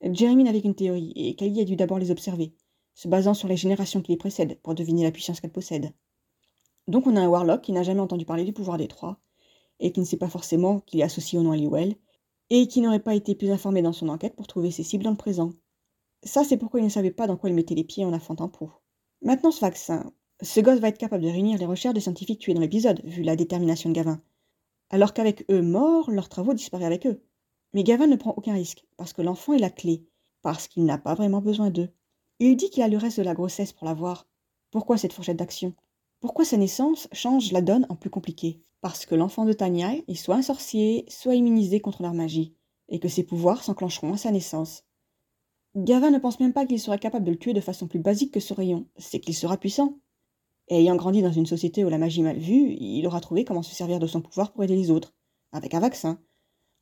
Jeremy 0.03 0.43
n'avait 0.43 0.61
qu'une 0.61 0.75
théorie, 0.75 1.13
et 1.15 1.35
Kelly 1.35 1.61
a 1.61 1.63
dû 1.63 1.75
d'abord 1.75 1.97
les 1.97 2.11
observer, 2.11 2.53
se 2.93 3.07
basant 3.07 3.33
sur 3.33 3.47
les 3.47 3.57
générations 3.57 4.01
qui 4.01 4.11
les 4.11 4.17
précèdent, 4.17 4.59
pour 4.61 4.75
deviner 4.75 5.03
la 5.03 5.11
puissance 5.11 5.39
qu'elles 5.39 5.51
possèdent. 5.51 5.93
Donc 6.87 7.07
on 7.07 7.15
a 7.15 7.21
un 7.21 7.27
Warlock 7.27 7.61
qui 7.61 7.71
n'a 7.71 7.83
jamais 7.83 8.01
entendu 8.01 8.25
parler 8.25 8.43
du 8.43 8.53
pouvoir 8.53 8.77
des 8.77 8.87
trois, 8.87 9.19
et 9.79 9.91
qui 9.91 10.01
ne 10.01 10.05
sait 10.05 10.17
pas 10.17 10.29
forcément 10.29 10.81
qu'il 10.81 10.99
est 10.99 11.03
associé 11.03 11.39
au 11.39 11.41
nom 11.41 11.51
Halliwell, 11.51 11.95
et 12.49 12.67
qui 12.67 12.81
n'aurait 12.81 12.99
pas 12.99 13.15
été 13.15 13.35
plus 13.35 13.51
informé 13.51 13.81
dans 13.81 13.93
son 13.93 14.09
enquête 14.09 14.35
pour 14.35 14.47
trouver 14.47 14.71
ses 14.71 14.83
cibles 14.83 15.03
dans 15.03 15.11
le 15.11 15.17
présent. 15.17 15.51
Ça, 16.23 16.43
c'est 16.43 16.57
pourquoi 16.57 16.79
il 16.79 16.83
ne 16.83 16.89
savait 16.89 17.11
pas 17.11 17.27
dans 17.27 17.37
quoi 17.37 17.49
il 17.49 17.55
mettait 17.55 17.75
les 17.75 17.83
pieds 17.83 18.05
en 18.05 18.13
affrontant 18.13 18.49
Prou. 18.49 18.71
Maintenant, 19.21 19.51
ce 19.51 19.61
vaccin. 19.61 20.11
Ce 20.41 20.59
gosse 20.59 20.79
va 20.79 20.89
être 20.89 20.97
capable 20.97 21.23
de 21.23 21.29
réunir 21.29 21.57
les 21.57 21.65
recherches 21.65 21.93
des 21.93 22.01
scientifiques 22.01 22.39
tués 22.39 22.53
dans 22.53 22.61
l'épisode, 22.61 23.01
vu 23.05 23.23
la 23.23 23.35
détermination 23.35 23.89
de 23.89 23.95
Gavin. 23.95 24.21
Alors 24.89 25.13
qu'avec 25.13 25.49
eux 25.49 25.61
morts, 25.61 26.11
leurs 26.11 26.29
travaux 26.29 26.53
disparaissent 26.53 26.87
avec 26.87 27.07
eux. 27.07 27.23
Mais 27.73 27.83
Gavin 27.83 28.07
ne 28.07 28.15
prend 28.15 28.33
aucun 28.35 28.53
risque, 28.53 28.85
parce 28.97 29.13
que 29.13 29.21
l'enfant 29.21 29.53
est 29.53 29.59
la 29.59 29.69
clé, 29.69 30.07
parce 30.41 30.67
qu'il 30.67 30.85
n'a 30.85 30.97
pas 30.97 31.15
vraiment 31.15 31.41
besoin 31.41 31.69
d'eux. 31.69 31.89
Il 32.39 32.55
dit 32.57 32.69
qu'il 32.69 32.83
a 32.83 32.87
le 32.87 32.97
reste 32.97 33.17
de 33.17 33.23
la 33.23 33.33
grossesse 33.33 33.71
pour 33.71 33.85
l'avoir. 33.85 34.27
Pourquoi 34.71 34.97
cette 34.97 35.13
fourchette 35.13 35.37
d'action? 35.37 35.73
Pourquoi 36.19 36.43
sa 36.43 36.57
naissance 36.57 37.07
change 37.11 37.51
la 37.51 37.61
donne 37.61 37.85
en 37.89 37.95
plus 37.95 38.09
compliquée? 38.09 38.61
Parce 38.85 39.07
que 39.07 39.15
l'enfant 39.15 39.45
de 39.45 39.53
Tania 39.53 39.95
est 40.07 40.13
soit 40.13 40.35
un 40.35 40.43
sorcier, 40.43 41.05
soit 41.07 41.33
immunisé 41.33 41.79
contre 41.79 42.03
leur 42.03 42.13
magie, 42.13 42.53
et 42.87 42.99
que 42.99 43.07
ses 43.07 43.23
pouvoirs 43.23 43.63
s'enclencheront 43.63 44.13
à 44.13 44.17
sa 44.17 44.29
naissance. 44.29 44.83
Gavin 45.75 46.11
ne 46.11 46.19
pense 46.19 46.39
même 46.39 46.53
pas 46.53 46.67
qu'il 46.67 46.79
serait 46.79 46.99
capable 46.99 47.25
de 47.25 47.31
le 47.31 47.39
tuer 47.39 47.53
de 47.53 47.61
façon 47.61 47.87
plus 47.87 47.97
basique 47.97 48.31
que 48.31 48.39
ce 48.39 48.53
rayon, 48.53 48.85
c'est 48.95 49.19
qu'il 49.19 49.33
sera 49.33 49.57
puissant. 49.57 49.97
Et 50.67 50.81
ayant 50.81 50.95
grandi 50.95 51.23
dans 51.23 51.31
une 51.31 51.47
société 51.47 51.83
où 51.83 51.89
la 51.89 51.97
magie 51.97 52.21
mal 52.21 52.37
vue, 52.37 52.75
il 52.79 53.07
aura 53.07 53.21
trouvé 53.21 53.43
comment 53.43 53.63
se 53.63 53.73
servir 53.73 53.97
de 53.97 54.05
son 54.05 54.21
pouvoir 54.21 54.53
pour 54.53 54.63
aider 54.63 54.75
les 54.75 54.91
autres, 54.91 55.15
avec 55.51 55.73
un 55.73 55.79
vaccin, 55.79 56.19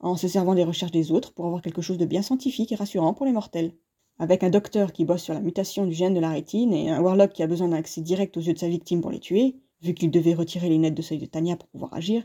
en 0.01 0.17
se 0.17 0.27
servant 0.27 0.55
des 0.55 0.65
recherches 0.65 0.91
des 0.91 1.09
autres 1.09 1.33
pour 1.33 1.45
avoir 1.45 1.61
quelque 1.61 1.81
chose 1.81 1.97
de 1.97 2.05
bien 2.05 2.21
scientifique 2.21 2.73
et 2.73 2.75
rassurant 2.75 3.13
pour 3.13 3.25
les 3.25 3.31
mortels. 3.31 3.77
Avec 4.19 4.43
un 4.43 4.49
docteur 4.49 4.91
qui 4.91 5.05
bosse 5.05 5.23
sur 5.23 5.33
la 5.33 5.39
mutation 5.39 5.85
du 5.85 5.93
gène 5.93 6.15
de 6.15 6.19
la 6.19 6.31
rétine 6.31 6.73
et 6.73 6.89
un 6.89 7.01
warlock 7.01 7.31
qui 7.31 7.43
a 7.43 7.47
besoin 7.47 7.69
d'un 7.69 7.77
accès 7.77 8.01
direct 8.01 8.35
aux 8.35 8.41
yeux 8.41 8.53
de 8.53 8.59
sa 8.59 8.67
victime 8.67 8.99
pour 8.99 9.11
les 9.11 9.21
tuer, 9.21 9.55
vu 9.83 9.93
qu'il 9.93 10.11
devait 10.11 10.33
retirer 10.33 10.69
les 10.69 10.77
nettes 10.77 10.95
de 10.95 11.01
seuil 11.01 11.19
de 11.19 11.25
Tania 11.25 11.57
pour 11.57 11.69
pouvoir 11.69 11.93
agir, 11.93 12.23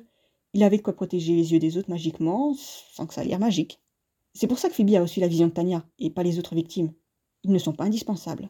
il 0.55 0.63
avait 0.63 0.79
de 0.79 0.83
quoi 0.83 0.95
protéger 0.95 1.35
les 1.35 1.53
yeux 1.53 1.59
des 1.59 1.77
autres 1.77 1.91
magiquement, 1.91 2.55
sans 2.55 3.07
que 3.07 3.13
ça 3.15 3.25
ait 3.25 3.29
l'air 3.29 3.39
magique. 3.39 3.81
C'est 4.33 4.47
pour 4.47 4.59
ça 4.59 4.69
que 4.69 4.75
Phoebe 4.75 4.95
a 4.95 5.01
reçu 5.03 5.21
la 5.21 5.29
vision 5.29 5.49
de 5.49 5.53
Tania, 5.53 5.85
et 5.99 6.11
pas 6.11 6.23
les 6.23 6.39
autres 6.39 6.55
victimes. 6.55 6.93
Ils 7.43 7.53
ne 7.53 7.59
sont 7.59 7.73
pas 7.75 7.85
indispensables. 7.85 8.49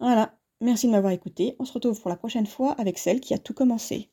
Voilà, 0.00 0.38
merci 0.60 0.86
de 0.86 0.92
m'avoir 0.92 1.12
écouté, 1.12 1.56
on 1.58 1.64
se 1.64 1.72
retrouve 1.72 2.00
pour 2.00 2.10
la 2.10 2.16
prochaine 2.16 2.46
fois 2.46 2.72
avec 2.72 2.98
celle 2.98 3.20
qui 3.20 3.34
a 3.34 3.38
tout 3.38 3.54
commencé. 3.54 4.10